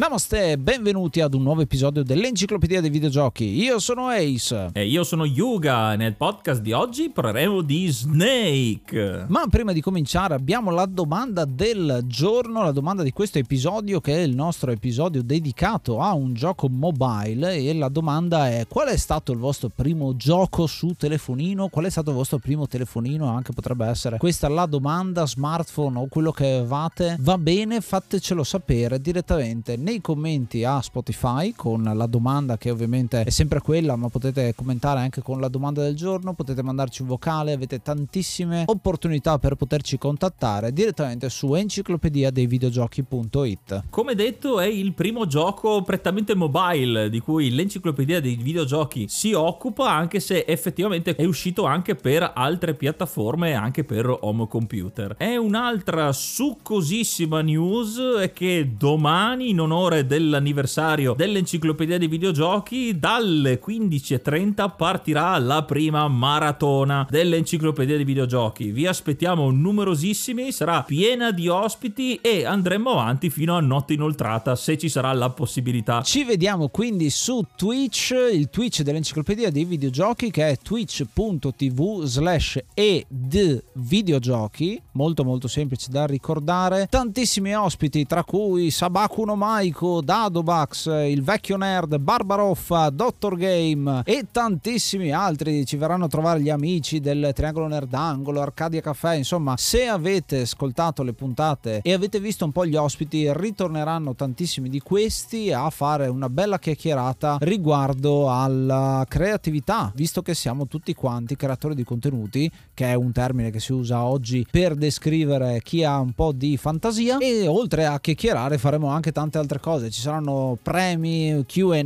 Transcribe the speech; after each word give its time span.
Namaste, 0.00 0.56
benvenuti 0.56 1.20
ad 1.20 1.34
un 1.34 1.42
nuovo 1.42 1.60
episodio 1.60 2.02
dell'Enciclopedia 2.02 2.80
dei 2.80 2.88
Videogiochi. 2.88 3.44
Io 3.44 3.78
sono 3.78 4.08
Ace. 4.08 4.70
E 4.72 4.86
io 4.86 5.04
sono 5.04 5.26
Yuga. 5.26 5.94
Nel 5.94 6.16
podcast 6.16 6.62
di 6.62 6.72
oggi 6.72 7.10
parleremo 7.10 7.60
di 7.60 7.86
Snake. 7.88 9.26
Ma 9.28 9.46
prima 9.50 9.74
di 9.74 9.82
cominciare 9.82 10.32
abbiamo 10.32 10.70
la 10.70 10.86
domanda 10.86 11.44
del 11.44 12.04
giorno, 12.06 12.62
la 12.62 12.72
domanda 12.72 13.02
di 13.02 13.12
questo 13.12 13.36
episodio 13.36 14.00
che 14.00 14.14
è 14.14 14.20
il 14.20 14.34
nostro 14.34 14.70
episodio 14.70 15.22
dedicato 15.22 16.00
a 16.00 16.14
un 16.14 16.32
gioco 16.32 16.70
mobile 16.70 17.56
e 17.56 17.74
la 17.74 17.90
domanda 17.90 18.48
è 18.48 18.64
qual 18.70 18.88
è 18.88 18.96
stato 18.96 19.32
il 19.32 19.38
vostro 19.38 19.68
primo 19.68 20.16
gioco 20.16 20.66
su 20.66 20.94
telefonino? 20.96 21.68
Qual 21.68 21.84
è 21.84 21.90
stato 21.90 22.08
il 22.08 22.16
vostro 22.16 22.38
primo 22.38 22.66
telefonino? 22.66 23.28
Anche 23.28 23.52
potrebbe 23.52 23.84
essere 23.84 24.16
questa 24.16 24.48
la 24.48 24.64
domanda, 24.64 25.26
smartphone 25.26 25.98
o 25.98 26.06
quello 26.08 26.32
che 26.32 26.46
avevate. 26.46 27.18
Va 27.20 27.36
bene, 27.36 27.82
fatecelo 27.82 28.42
sapere 28.42 28.98
direttamente 28.98 29.76
nei 29.90 30.00
commenti 30.00 30.62
a 30.62 30.80
Spotify 30.80 31.52
con 31.52 31.82
la 31.82 32.06
domanda 32.06 32.56
che 32.56 32.70
ovviamente 32.70 33.24
è 33.24 33.30
sempre 33.30 33.60
quella, 33.60 33.96
ma 33.96 34.08
potete 34.08 34.54
commentare 34.54 35.00
anche 35.00 35.20
con 35.20 35.40
la 35.40 35.48
domanda 35.48 35.82
del 35.82 35.96
giorno, 35.96 36.32
potete 36.32 36.62
mandarci 36.62 37.02
un 37.02 37.08
vocale, 37.08 37.52
avete 37.52 37.82
tantissime 37.82 38.62
opportunità 38.66 39.40
per 39.40 39.56
poterci 39.56 39.98
contattare 39.98 40.72
direttamente 40.72 41.28
su 41.28 41.54
enciclopedia 41.54 42.30
dei 42.30 42.46
videogiochi.it. 42.46 43.84
Come 43.90 44.14
detto 44.14 44.60
è 44.60 44.66
il 44.66 44.92
primo 44.92 45.26
gioco 45.26 45.82
prettamente 45.82 46.36
mobile 46.36 47.10
di 47.10 47.18
cui 47.18 47.50
l'enciclopedia 47.50 48.20
dei 48.20 48.36
videogiochi 48.36 49.06
si 49.08 49.32
occupa, 49.32 49.90
anche 49.90 50.20
se 50.20 50.44
effettivamente 50.46 51.16
è 51.16 51.24
uscito 51.24 51.64
anche 51.64 51.96
per 51.96 52.30
altre 52.32 52.74
piattaforme 52.74 53.54
anche 53.54 53.82
per 53.82 54.18
home 54.20 54.46
computer. 54.46 55.16
È 55.16 55.34
un'altra 55.34 56.12
succosissima 56.12 57.40
news 57.40 58.30
che 58.32 58.70
domani 58.78 59.48
in 59.50 59.58
onore 59.58 59.78
onore 59.80 60.04
dell'anniversario 60.04 61.14
dell'enciclopedia 61.14 61.96
dei 61.96 62.06
videogiochi, 62.06 62.98
dalle 62.98 63.58
15.30 63.64 64.76
partirà 64.76 65.38
la 65.38 65.62
prima 65.62 66.06
maratona 66.06 67.06
dell'enciclopedia 67.08 67.96
dei 67.96 68.04
videogiochi. 68.04 68.72
Vi 68.72 68.86
aspettiamo 68.86 69.50
numerosissimi, 69.50 70.52
sarà 70.52 70.82
piena 70.82 71.30
di 71.30 71.48
ospiti 71.48 72.16
e 72.16 72.44
andremo 72.44 72.90
avanti 72.90 73.30
fino 73.30 73.56
a 73.56 73.60
notte 73.60 73.94
inoltrata 73.94 74.54
se 74.54 74.76
ci 74.76 74.90
sarà 74.90 75.12
la 75.14 75.30
possibilità. 75.30 76.02
Ci 76.02 76.24
vediamo 76.24 76.68
quindi 76.68 77.08
su 77.08 77.42
Twitch, 77.56 78.10
il 78.10 78.50
Twitch 78.50 78.82
dell'enciclopedia 78.82 79.50
dei 79.50 79.64
videogiochi 79.64 80.30
che 80.30 80.48
è 80.50 80.58
twitch.tv 80.58 82.02
slash 82.02 82.58
ed 82.74 83.62
videogiochi, 83.74 84.80
molto 84.92 85.24
molto 85.24 85.48
semplice 85.48 85.90
da 85.90 86.04
ricordare. 86.04 86.86
Tantissimi 86.90 87.54
ospiti 87.54 88.04
tra 88.04 88.24
cui 88.24 88.70
Sabakuno 88.70 89.36
Mai 89.36 89.69
Taiko, 89.70 90.00
Dadobax, 90.00 90.86
il 90.86 91.22
vecchio 91.22 91.56
nerd, 91.56 91.96
Barbaroffa, 91.98 92.90
Dottor 92.90 93.36
Game 93.36 94.02
e 94.04 94.26
tantissimi 94.30 95.12
altri. 95.12 95.64
Ci 95.64 95.76
verranno 95.76 96.06
a 96.06 96.08
trovare 96.08 96.40
gli 96.40 96.50
amici 96.50 96.98
del 96.98 97.30
Triangolo 97.32 97.68
Nerdangolo, 97.68 98.40
Arcadia 98.40 98.80
Caffè. 98.80 99.14
Insomma, 99.14 99.56
se 99.56 99.86
avete 99.86 100.40
ascoltato 100.40 101.04
le 101.04 101.12
puntate 101.12 101.80
e 101.82 101.92
avete 101.92 102.18
visto 102.18 102.44
un 102.44 102.52
po' 102.52 102.66
gli 102.66 102.74
ospiti, 102.74 103.32
ritorneranno 103.32 104.14
tantissimi 104.14 104.68
di 104.68 104.80
questi 104.80 105.52
a 105.52 105.70
fare 105.70 106.08
una 106.08 106.28
bella 106.28 106.58
chiacchierata 106.58 107.38
riguardo 107.40 108.30
alla 108.30 109.04
creatività, 109.08 109.92
visto 109.94 110.20
che 110.20 110.34
siamo 110.34 110.66
tutti 110.66 110.94
quanti 110.94 111.36
creatori 111.36 111.76
di 111.76 111.84
contenuti, 111.84 112.50
che 112.74 112.86
è 112.86 112.94
un 112.94 113.12
termine 113.12 113.50
che 113.50 113.60
si 113.60 113.72
usa 113.72 114.02
oggi 114.02 114.44
per 114.50 114.74
descrivere 114.74 115.60
chi 115.62 115.84
ha 115.84 116.00
un 116.00 116.12
po' 116.12 116.32
di 116.32 116.56
fantasia. 116.56 117.18
E 117.18 117.46
oltre 117.46 117.86
a 117.86 118.00
chiacchierare, 118.00 118.58
faremo 118.58 118.88
anche 118.88 119.12
tante 119.12 119.38
altre 119.38 119.59
cose, 119.60 119.90
ci 119.90 120.00
saranno 120.00 120.58
premi, 120.60 121.44
QA, 121.46 121.82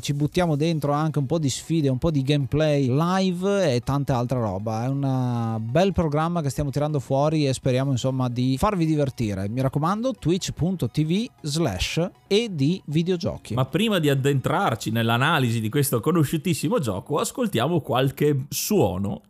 ci 0.00 0.14
buttiamo 0.14 0.56
dentro 0.56 0.92
anche 0.92 1.18
un 1.18 1.26
po' 1.26 1.38
di 1.38 1.50
sfide, 1.50 1.88
un 1.88 1.98
po' 1.98 2.10
di 2.10 2.22
gameplay 2.22 2.86
live 2.88 3.74
e 3.74 3.80
tanta 3.80 4.16
altra 4.16 4.38
roba. 4.40 4.84
È 4.84 4.88
un 4.88 5.58
bel 5.60 5.92
programma 5.92 6.40
che 6.40 6.50
stiamo 6.50 6.70
tirando 6.70 7.00
fuori 7.00 7.46
e 7.46 7.52
speriamo 7.52 7.90
insomma 7.90 8.28
di 8.28 8.56
farvi 8.56 8.86
divertire. 8.86 9.48
Mi 9.48 9.60
raccomando, 9.60 10.12
twitch.tv 10.12 11.26
slash 11.42 12.10
e 12.26 12.48
di 12.50 12.80
videogiochi. 12.86 13.54
Ma 13.54 13.66
prima 13.66 13.98
di 13.98 14.08
addentrarci 14.08 14.90
nell'analisi 14.90 15.60
di 15.60 15.68
questo 15.68 16.00
conosciutissimo 16.00 16.78
gioco, 16.78 17.18
ascoltiamo 17.18 17.80
qualche 17.80 18.46
suono 18.48 19.22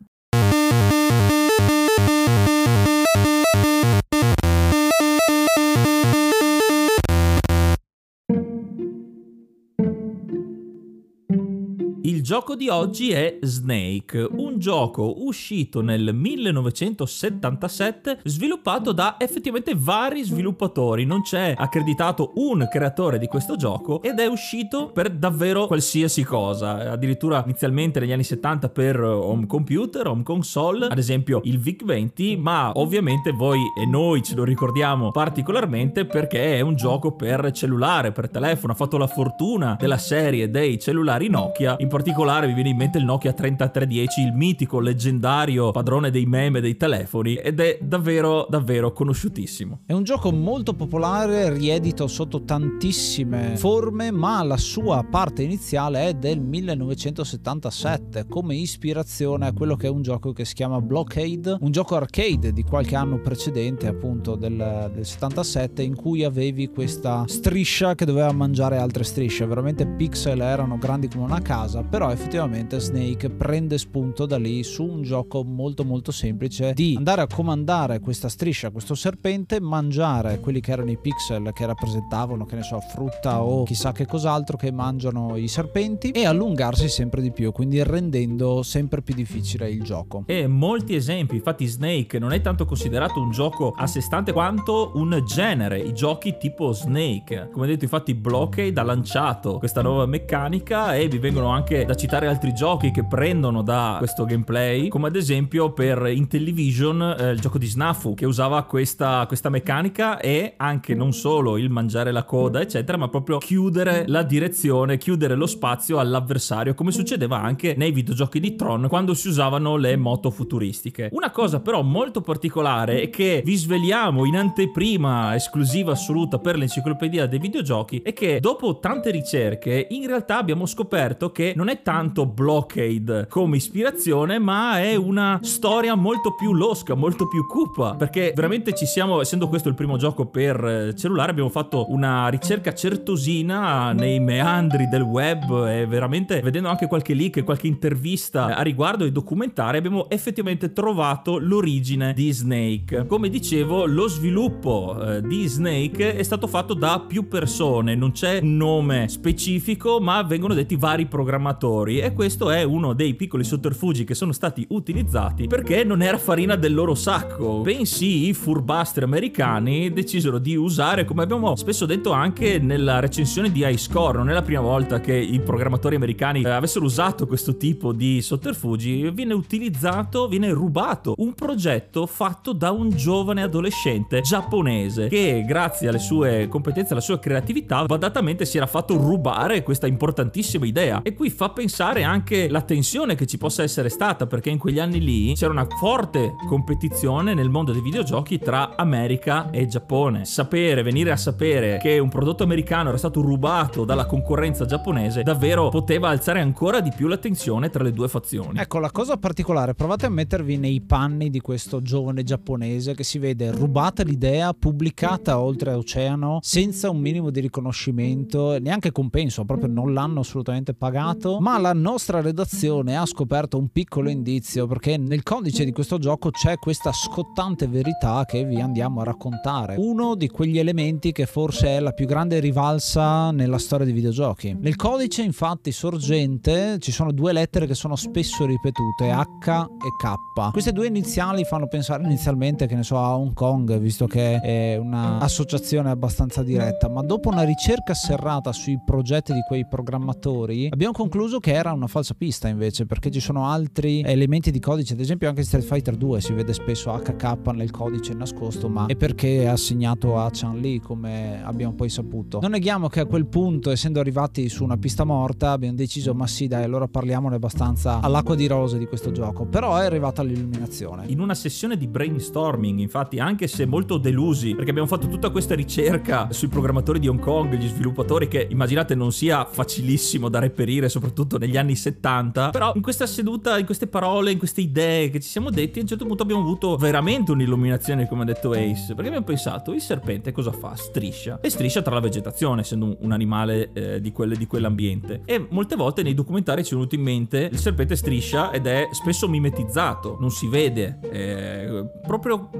gioco 12.35 12.57
di 12.57 12.69
oggi 12.69 13.13
è 13.13 13.39
Snake, 13.43 14.27
un 14.29 14.59
gioco 14.59 15.25
uscito 15.25 15.83
nel 15.83 16.13
1977 16.13 18.23
sviluppato 18.25 18.91
da 18.91 19.15
effettivamente 19.21 19.73
vari 19.77 20.25
sviluppatori, 20.25 21.05
non 21.05 21.23
c'è 21.23 21.55
accreditato 21.57 22.33
un 22.35 22.67
creatore 22.69 23.19
di 23.19 23.29
questo 23.29 23.55
gioco 23.55 24.03
ed 24.03 24.19
è 24.19 24.27
uscito 24.27 24.89
per 24.89 25.11
davvero 25.11 25.69
qualsiasi 25.69 26.25
cosa, 26.25 26.91
addirittura 26.91 27.41
inizialmente 27.45 28.01
negli 28.01 28.11
anni 28.11 28.25
70 28.25 28.69
per 28.69 29.01
home 29.01 29.47
computer, 29.47 30.09
home 30.09 30.25
console, 30.25 30.87
ad 30.87 30.99
esempio 30.99 31.41
il 31.45 31.61
VIC-20, 31.61 32.41
ma 32.41 32.73
ovviamente 32.75 33.31
voi 33.31 33.61
e 33.81 33.87
noi 33.87 34.25
ce 34.25 34.35
lo 34.35 34.43
ricordiamo 34.43 35.13
particolarmente 35.13 36.05
perché 36.05 36.57
è 36.57 36.63
un 36.63 36.75
gioco 36.75 37.13
per 37.13 37.53
cellulare, 37.53 38.11
per 38.11 38.29
telefono, 38.29 38.73
ha 38.73 38.77
fatto 38.77 38.99
la 38.99 39.07
fortuna 39.07 39.77
della 39.79 39.99
serie 39.99 40.51
dei 40.51 40.81
cellulari 40.81 41.29
Nokia, 41.29 41.77
in 41.79 41.87
particolare 41.87 42.23
particolare 42.25 42.47
mi 42.47 42.55
viene 42.55 42.71
in 42.71 42.77
mente 42.77 42.97
il 42.99 43.05
Nokia 43.05 43.35
3310, 43.35 44.23
il 44.23 44.33
mitico, 44.33 44.81
leggendario 44.81 45.71
padrone 45.73 46.11
dei 46.11 46.25
meme 46.25 46.61
dei 46.61 46.77
telefoni 46.77 47.35
ed 47.35 47.61
è 47.61 47.79
davvero, 47.83 48.47
davvero 48.49 48.93
conosciutissimo. 48.93 49.81
È 49.85 49.93
un 49.93 50.05
gioco 50.05 50.33
molto 50.33 50.73
popolare, 50.73 51.53
riedito 51.53 52.07
sotto 52.07 52.43
tantissime 52.45 53.57
forme, 53.57 54.11
ma 54.11 54.43
la 54.43 54.57
sua 54.57 55.07
parte 55.09 55.43
iniziale 55.43 56.09
è 56.09 56.15
del 56.15 56.41
1977 56.41 58.27
come 58.27 58.57
ispirazione 58.57 59.47
a 59.47 59.53
quello 59.53 59.77
che 59.77 59.87
è 59.87 59.91
un 59.91 60.01
gioco 60.01 60.33
che 60.33 60.47
si 60.47 60.55
chiama 60.55 60.81
Blockade, 60.81 61.59
un 61.61 61.71
gioco 61.71 61.97
arcade 61.97 62.53
di 62.53 62.63
qualche 62.63 62.97
anno 62.97 63.21
precedente 63.21 63.87
appunto 63.87 64.35
del, 64.35 64.91
del 64.95 65.05
77 65.05 65.83
in 65.83 65.95
cui 65.95 66.25
avevi 66.25 66.69
questa 66.69 67.25
striscia 67.27 67.95
che 67.95 68.07
doveva 68.07 68.33
mangiare 68.33 68.79
altre 68.79 69.05
strisce, 69.05 69.45
veramente 69.45 69.87
pixel 69.87 70.41
erano 70.41 70.79
grandi 70.79 71.09
come 71.09 71.25
una 71.25 71.43
casa, 71.43 71.83
però 71.83 72.13
effettivamente 72.15 72.79
Snake 72.79 73.29
prende 73.29 73.77
spunto 73.77 74.25
da 74.25 74.39
lì 74.39 74.63
su 74.63 74.85
un 74.85 75.03
gioco 75.03 75.43
molto 75.43 75.85
molto 75.85 76.13
semplice 76.13 76.73
di 76.73 76.95
andare 76.97 77.23
a 77.23 77.27
comandare 77.27 77.99
questa 77.99 78.29
striscia, 78.29 78.71
questo 78.71 78.95
serpente, 78.95 79.61
mangiare 79.61 80.39
quelli 80.39 80.61
che 80.61 80.71
erano 80.71 80.91
i 80.91 80.99
pixel 80.99 81.51
che 81.53 81.67
rappresentavano, 81.67 82.45
che 82.45 82.55
ne 82.55 82.63
so, 82.63 82.79
frutta 82.81 83.43
o 83.43 83.65
chissà 83.65 83.93
che 83.93 84.07
cos'altro 84.07 84.57
che 84.57 84.71
mangiano 84.71 85.37
i 85.37 85.49
serpenti 85.49 86.11
e 86.11 86.25
allungarsi 86.25 86.89
sempre 86.89 87.21
di 87.21 87.33
più, 87.33 87.51
quindi 87.51 87.83
rendendo 87.83 88.63
sempre 88.63 89.03
più 89.03 89.15
difficile 89.15 89.69
il 89.69 89.83
gioco. 89.83 90.23
E 90.27 90.47
molti 90.47 90.95
esempi, 90.95 91.37
infatti 91.37 91.67
Snake 91.67 92.19
non 92.21 92.33
è 92.33 92.41
tanto 92.41 92.65
considerato 92.65 93.21
un 93.21 93.33
gioco 93.33 93.75
a 93.77 93.89
sé 93.89 94.01
stante 94.01 94.33
quanto 94.33 94.93
un 94.95 95.21
genere, 95.27 95.81
i 95.81 95.93
giochi 95.93 96.37
tipo 96.39 96.73
Snake. 96.73 97.49
Come 97.53 97.67
detto 97.67 97.85
infatti 97.85 98.15
Blockade 98.15 98.79
ha 98.79 98.85
lanciato 98.85 99.59
questa 99.59 99.83
nuova 99.83 100.07
meccanica 100.07 100.95
e 100.95 101.09
vi 101.09 101.19
vengono 101.19 101.49
anche 101.49 101.85
da 101.85 101.95
citare 102.05 102.27
altri 102.27 102.53
giochi 102.53 102.91
che 102.91 103.03
prendono 103.03 103.63
da 103.63 103.95
questo 103.97 104.27
gameplay, 104.27 104.89
come 104.89 105.09
ad 105.09 105.17
esempio 105.17 105.73
per 105.73 106.07
Intellivision 106.07 107.17
eh, 107.19 107.31
il 107.31 107.41
gioco 107.41 107.57
di 107.57 107.65
Snafu 107.65 108.13
che 108.13 108.27
usava 108.27 108.63
questa, 108.65 109.25
questa 109.27 109.49
meccanica 109.49 110.21
e 110.21 110.53
anche 110.59 110.95
non 110.95 111.15
solo 111.15 111.57
il 111.57 111.71
mangiare 111.71 112.13
la 112.13 112.25
coda, 112.25 112.61
eccetera, 112.61 112.99
ma 112.99 113.09
proprio 113.09 113.39
chiudere 113.39 114.05
la 114.07 114.23
direzione, 114.23 114.99
chiudere 114.99 115.35
lo 115.35 115.47
spazio 115.47 115.99
all'avversario, 115.99 116.75
come 116.75 116.93
succedeva 116.93 117.41
anche 117.41 117.75
nei 117.75 117.91
videogiochi 117.91 118.39
di 118.39 118.55
Tron 118.55 118.87
quando 118.87 119.15
si 119.15 119.29
usavano 119.29 119.77
le 119.77 119.97
moto 119.97 120.31
futuristiche. 120.31 121.09
Una 121.11 121.31
cosa 121.31 121.61
però 121.61 121.81
molto 121.81 122.21
particolare 122.21 123.01
e 123.01 123.09
che 123.09 123.41
vi 123.43 123.57
sveliamo 123.57 124.27
in 124.27 124.37
anteprima 124.37 125.35
esclusiva 125.35 125.93
assoluta 125.93 126.39
per 126.39 126.59
l'enciclopedia 126.59 127.25
dei 127.25 127.39
videogiochi 127.39 128.03
è 128.03 128.13
che 128.13 128.41
dopo 128.41 128.79
tante 128.79 129.11
ricerche 129.11 129.87
in 129.89 130.07
realtà 130.07 130.37
abbiamo 130.37 130.67
scoperto 130.67 131.33
che 131.33 131.55
non 131.57 131.69
è 131.71 131.81
tanto 131.81 131.93
Blockade 132.03 133.27
come 133.29 133.57
ispirazione, 133.57 134.41
ma 134.41 134.81
è 134.81 134.97
una 134.97 135.39
storia 135.43 135.95
molto 135.95 136.35
più 136.35 136.53
losca, 136.53 136.95
molto 136.95 137.29
più 137.29 137.47
cupa, 137.47 137.95
perché 137.95 138.33
veramente 138.35 138.75
ci 138.75 138.85
siamo, 138.85 139.21
essendo 139.21 139.49
questo 139.49 139.69
il 139.69 139.77
primo 139.77 139.97
gioco 139.97 140.27
per 140.27 140.65
eh, 140.65 140.95
cellulare, 140.97 141.31
abbiamo 141.31 141.51
fatto 141.51 141.87
una 141.93 142.29
ricerca 142.29 142.75
certosina 142.75 143.93
nei 143.93 144.19
meandri 144.19 144.89
del 144.89 145.03
web 145.03 145.67
e 145.69 145.87
veramente 145.87 146.41
vedendo 146.41 146.69
anche 146.69 146.89
qualche 146.89 147.15
leak 147.15 147.37
e 147.37 147.45
qualche 147.45 147.69
intervista 147.69 148.57
a 148.57 148.63
riguardo 148.63 149.05
e 149.05 149.13
documentari, 149.13 149.79
abbiamo 149.79 150.11
effettivamente 150.11 150.73
trovato 150.73 151.39
l'origine 151.39 152.13
di 152.13 152.33
Snake. 152.33 153.07
Come 153.07 153.29
dicevo, 153.29 153.87
lo 153.87 154.09
sviluppo 154.09 154.97
eh, 155.01 155.23
di 155.23 155.47
Snake 155.47 156.17
è 156.17 156.23
stato 156.25 156.49
fatto 156.49 156.75
da 156.75 157.05
più 157.07 157.29
persone, 157.29 157.95
non 157.95 158.11
c'è 158.11 158.41
un 158.43 158.57
nome 158.57 159.09
specifico, 159.09 160.01
ma 160.01 160.23
vengono 160.23 160.55
detti 160.55 160.75
vari 160.75 161.07
programmatori 161.07 161.84
e 161.93 162.13
questo 162.13 162.51
è 162.51 162.63
uno 162.63 162.95
dei 162.95 163.15
piccoli 163.15 163.45
sotterfugi 163.45 164.05
che 164.05 164.15
sono 164.15 164.33
stati 164.33 164.65
utilizzati 164.71 165.47
perché 165.47 165.85
non 165.85 166.01
era 166.01 166.17
farina 166.17 166.57
del 166.57 166.73
loro 166.73 166.95
sacco, 166.95 167.61
bensì 167.61 168.29
i 168.29 168.33
furbastri 168.33 169.05
americani 169.05 169.93
decisero 169.93 170.39
di 170.39 170.57
usare, 170.57 171.05
come 171.05 171.23
abbiamo 171.23 171.55
spesso 171.57 171.85
detto 171.85 172.13
anche 172.13 172.59
nella 172.59 173.01
recensione 173.01 173.53
di 173.53 173.67
iScore, 173.67 174.19
non 174.19 174.31
è 174.31 174.33
la 174.33 174.43
prima 174.43 174.63
volta 174.63 175.01
che 175.01 175.15
i 175.15 175.41
programmatori 175.41 175.97
americani 175.97 176.43
eh, 176.43 176.49
avessero 176.49 176.87
usato 176.87 177.27
questo 177.27 177.57
tipo 177.59 177.93
di 177.93 178.23
sotterfugi, 178.23 179.11
viene 179.11 179.35
utilizzato, 179.35 180.27
viene 180.27 180.51
rubato 180.51 181.15
un 181.19 181.35
progetto 181.35 182.07
fatto 182.07 182.53
da 182.53 182.71
un 182.71 182.89
giovane 182.91 183.43
adolescente 183.43 184.23
giapponese 184.23 185.09
che 185.09 185.45
grazie 185.47 185.89
alle 185.89 185.99
sue 185.99 186.49
competenze, 186.49 186.93
alla 186.93 187.03
sua 187.03 187.19
creatività, 187.19 187.85
badatamente 187.85 188.47
si 188.47 188.57
era 188.57 188.67
fatto 188.67 188.97
rubare 188.97 189.63
questa 189.63 189.87
importantissima 189.87 190.65
idea. 190.65 191.03
E 191.03 191.15
qui 191.15 191.29
fa 191.31 191.51
pensare 191.51 191.73
anche 191.83 192.49
la 192.49 192.63
tensione 192.63 193.15
che 193.15 193.27
ci 193.27 193.39
possa 193.39 193.63
essere 193.63 193.89
stata, 193.89 194.27
perché 194.27 194.51
in 194.51 194.59
quegli 194.59 194.79
anni 194.79 195.01
lì 195.01 195.35
c'era 195.35 195.53
una 195.53 195.67
forte 195.67 196.35
competizione 196.47 197.35
nel 197.35 197.49
mondo 197.49 197.73
dei 197.73 197.83
videogiochi 197.83 198.39
tra 198.39 198.77
America 198.77 199.51
e 199.51 199.67
Giappone. 199.67 200.25
Sapere, 200.25 200.83
venire 200.83 201.11
a 201.11 201.17
sapere 201.17 201.79
che 201.79 201.99
un 201.99 202.09
prodotto 202.09 202.45
americano 202.45 202.91
era 202.91 202.99
stato 202.99 203.21
rubato 203.21 203.85
dalla 203.85 204.07
concorrenza 204.07 204.65
giapponese, 204.67 205.23
davvero 205.23 205.69
poteva 205.69 206.11
alzare 206.11 206.41
ancora 206.41 206.81
di 206.81 206.93
più 206.95 207.09
la 207.09 207.17
tensione 207.17 207.71
tra 207.71 207.83
le 207.83 207.93
due 207.93 208.09
fazioni. 208.09 208.59
Ecco, 208.59 208.79
la 208.79 208.91
cosa 208.91 209.17
particolare, 209.17 209.75
provate 209.75 210.07
a 210.07 210.11
mettervi 210.11 210.57
nei 210.57 210.81
panni 210.81 211.31
di 211.31 211.41
questo 211.41 211.81
giovane 211.81 212.23
giapponese 212.23 212.95
che 212.95 213.05
si 213.05 213.19
vede 213.19 213.51
rubata 213.51 214.03
l'idea, 214.03 214.53
pubblicata 214.53 215.41
oltreoceano, 215.41 216.39
senza 216.43 216.91
un 216.91 217.01
minimo 217.01 217.31
di 217.31 217.41
riconoscimento, 217.41 218.59
neanche 218.59 218.93
compenso, 218.93 219.45
proprio 219.45 219.69
non 219.69 219.93
l'hanno 219.93 220.21
assolutamente 220.21 220.75
pagato, 220.75 221.39
ma 221.41 221.54
la 221.59 221.73
nostra 221.73 222.21
redazione 222.21 222.97
ha 222.97 223.07
scoperto 223.07 223.59
un 223.59 223.69
piccolo 223.69 224.09
indizio 224.09 224.67
perché 224.67 224.97
nel 224.97 225.23
codice 225.23 225.65
di 225.65 225.73
questo 225.73 225.99
gioco 225.99 226.31
c'è 226.31 226.57
questa 226.57 226.93
scottante 226.93 227.67
verità 227.67 228.25
che 228.27 228.45
vi 228.45 228.61
andiamo 228.61 229.01
a 229.01 229.05
raccontare. 229.05 229.77
Uno 229.79 230.15
di 230.15 230.29
quegli 230.29 230.59
elementi 230.59 231.13
che 231.13 231.27
forse 231.27 231.69
è 231.69 231.81
la 231.81 231.93
più 231.93 232.07
grande 232.07 232.41
rivalsa 232.41 233.31
nella 233.31 233.59
storia 233.59 233.85
dei 233.85 233.95
videogiochi. 233.95 234.57
Nel 234.59 234.77
codice 234.77 235.23
infatti 235.23 235.73
sorgente 235.73 236.79
ci 236.81 236.93
sono 236.93 237.13
due 237.13 237.33
lettere 237.33 237.67
che 237.67 237.75
sono 237.75 237.97
spesso 237.97 238.45
ripetute, 238.47 239.11
H 239.11 239.61
e 239.61 239.97
K. 240.01 240.51
Queste 240.51 240.73
due 240.73 240.87
iniziali 240.87 241.45
fanno 241.45 241.69
pensare 241.69 242.03
inizialmente 242.05 242.67
che 242.67 242.75
ne 242.75 242.83
so 242.83 242.99
a 242.99 243.17
Hong 243.17 243.33
Kong, 243.33 243.79
visto 243.79 244.07
che 244.07 244.41
è 244.41 244.77
un'associazione 244.77 245.91
abbastanza 245.91 246.43
diretta, 246.43 246.89
ma 246.89 247.03
dopo 247.03 247.29
una 247.29 247.43
ricerca 247.43 247.95
serrata 247.95 248.53
sui 248.53 248.81
progetti 248.85 249.33
di 249.33 249.43
quei 249.47 249.67
programmatori 249.67 250.69
abbiamo 250.73 250.93
concluso 250.93 251.39
che 251.45 251.53
era 251.53 251.73
una 251.73 251.89
falsa 251.89 252.15
pista 252.15 252.49
invece, 252.49 252.87
perché 252.87 253.11
ci 253.11 253.21
sono 253.21 253.47
altri 253.47 254.01
elementi 254.01 254.51
di 254.51 254.61
codice, 254.61 254.95
ad 254.95 255.01
esempio 255.01 255.29
anche 255.29 255.43
Street 255.43 255.63
Fighter 255.63 255.95
2 255.95 256.23
si 256.23 256.33
vede 256.33 256.55
spesso 256.55 256.91
HK 256.91 257.53
nel 257.53 257.71
codice 257.71 258.15
nascosto, 258.15 258.71
ma 258.71 258.87
è 258.87 258.97
perché 258.97 259.43
è 259.43 259.45
assegnato 259.45 260.19
a 260.19 260.31
Chan 260.33 260.57
Li 260.57 260.81
come 260.81 261.43
abbiamo 261.45 261.75
poi 261.75 261.91
saputo. 261.91 262.41
Non 262.41 262.53
neghiamo 262.53 262.89
che 262.89 263.01
a 263.01 263.05
quel 263.05 263.27
punto, 263.27 263.71
essendo 263.71 264.01
arrivati 264.01 264.49
su 264.49 264.65
una 264.65 264.79
pista 264.79 265.05
morta, 265.05 265.51
abbiamo 265.51 265.77
deciso 265.77 266.15
ma 266.15 266.27
sì 266.27 266.47
dai, 266.47 266.65
allora 266.65 266.89
parliamone 266.89 267.35
abbastanza 267.35 268.01
all'acqua 268.01 268.35
di 268.35 268.47
rose 268.47 268.79
di 268.79 268.87
questo 268.87 269.11
gioco, 269.11 269.45
però 269.45 269.77
è 269.77 269.85
arrivata 269.85 270.23
l'illuminazione. 270.23 271.05
In 271.09 271.21
una 271.21 271.35
sessione 271.35 271.77
di 271.77 271.87
brainstorming, 271.87 272.79
infatti, 272.79 273.19
anche 273.19 273.49
se 273.49 273.67
molto 273.67 273.99
delusi, 273.99 274.55
perché 274.55 274.71
abbiamo 274.71 274.89
fatto 274.89 275.09
tutta 275.09 275.29
questa 275.29 275.55
ricerca 275.55 276.29
sui 276.33 276.49
programmatori 276.49 277.01
di 277.01 277.09
Hong 277.09 277.21
Kong, 277.21 277.55
gli 277.55 277.69
sviluppatori, 277.69 278.29
che 278.29 278.47
immaginate 278.49 278.95
non 278.95 279.13
sia 279.13 279.45
facilissimo 279.45 280.31
da 280.31 280.39
reperire, 280.39 280.89
soprattutto 280.89 281.33
negli 281.39 281.57
anni 281.57 281.77
70, 281.77 282.51
però 282.51 282.73
in 282.75 282.83
questa 282.83 283.07
seduta, 283.07 283.59
in 283.59 283.65
queste 283.65 283.87
parole, 283.87 284.31
in 284.31 284.39
queste 284.39 284.61
idee 284.61 285.11
che 285.11 285.21
ci 285.21 285.29
siamo 285.29 285.51
detti, 285.51 285.79
a 285.79 285.83
un 285.83 285.89
certo 285.89 286.05
punto 286.07 286.23
abbiamo 286.23 286.43
avuto 286.43 286.77
veramente 286.77 287.33
un'illuminazione, 287.33 288.09
come 288.09 288.23
ha 288.23 288.25
detto 288.25 288.53
Ace, 288.53 288.95
perché 288.95 289.07
abbiamo 289.09 289.25
pensato, 289.25 289.73
il 289.73 289.81
serpente 289.81 290.33
cosa 290.33 290.53
fa? 290.53 290.75
Striscia. 290.75 291.39
E 291.41 291.51
striscia 291.51 291.83
tra 291.83 291.95
la 291.95 292.01
vegetazione, 292.01 292.63
essendo 292.63 292.97
un 293.01 293.13
animale 293.13 293.71
eh, 293.73 294.01
di, 294.01 294.13
quelle, 294.13 294.37
di 294.37 294.47
quell'ambiente. 294.47 295.23
E 295.25 295.47
molte 295.51 295.77
volte 295.77 296.03
nei 296.03 296.15
documentari 296.15 296.65
ci 296.65 296.73
è 296.73 296.77
venuto 296.77 296.95
in 296.95 297.03
mente 297.03 297.49
il 297.51 297.59
serpente 297.59 297.97
striscia 297.97 298.51
ed 298.51 298.67
è 298.67 298.89
spesso 298.93 299.29
mimetizzato, 299.29 300.17
non 300.21 300.31
si 300.31 300.49
vede, 300.49 300.99
eh, 301.11 301.85
proprio 302.07 302.51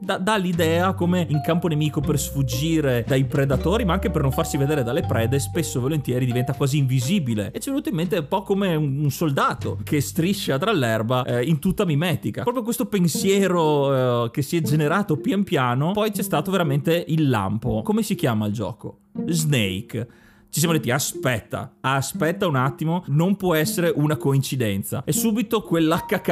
dà, 0.00 0.18
dà 0.18 0.36
l'idea 0.36 0.94
come 0.94 1.26
in 1.28 1.40
campo 1.40 1.68
nemico 1.68 2.00
per 2.00 2.18
sfuggire 2.18 3.04
dai 3.06 3.24
predatori, 3.24 3.84
ma 3.84 3.94
anche 3.94 4.10
per 4.10 4.22
non 4.22 4.30
farsi 4.30 4.56
vedere 4.56 4.82
dalle 4.82 5.02
prede, 5.02 5.38
spesso 5.38 5.78
e 5.78 5.80
volentieri 5.80 6.26
diventa 6.26 6.52
quasi 6.54 6.78
invisibile. 6.78 7.50
E 7.52 7.60
ci 7.60 7.68
è 7.68 7.70
venuto 7.70 7.88
in 7.88 7.94
mente 7.96 8.22
un 8.24 8.28
po' 8.28 8.42
come 8.42 8.74
un, 8.74 9.10
soldato 9.10 9.78
che 9.84 10.00
striscia 10.00 10.58
tra 10.58 10.72
l'erba 10.72 11.24
eh, 11.24 11.44
in 11.44 11.58
tutta 11.58 11.84
mimetica. 11.84 12.42
Proprio 12.42 12.64
questo 12.64 12.86
pensiero 12.86 14.24
eh, 14.24 14.30
che 14.30 14.42
si 14.42 14.56
è 14.56 14.60
generato 14.62 15.16
pian 15.16 15.44
piano, 15.44 15.92
poi 15.92 16.10
c'è 16.10 16.22
stato 16.22 16.50
veramente 16.50 17.04
il 17.08 17.28
lampo. 17.28 17.82
Come 17.82 18.02
si 18.02 18.14
chiama 18.14 18.46
il 18.46 18.52
gioco? 18.52 18.98
Snake 19.26 20.08
ci 20.54 20.60
siamo 20.60 20.76
detti 20.76 20.92
aspetta, 20.92 21.78
aspetta 21.80 22.46
un 22.46 22.54
attimo, 22.54 23.02
non 23.08 23.34
può 23.34 23.56
essere 23.56 23.92
una 23.92 24.16
coincidenza. 24.16 25.02
E 25.04 25.10
subito 25.10 25.62
quell'HK 25.62 26.28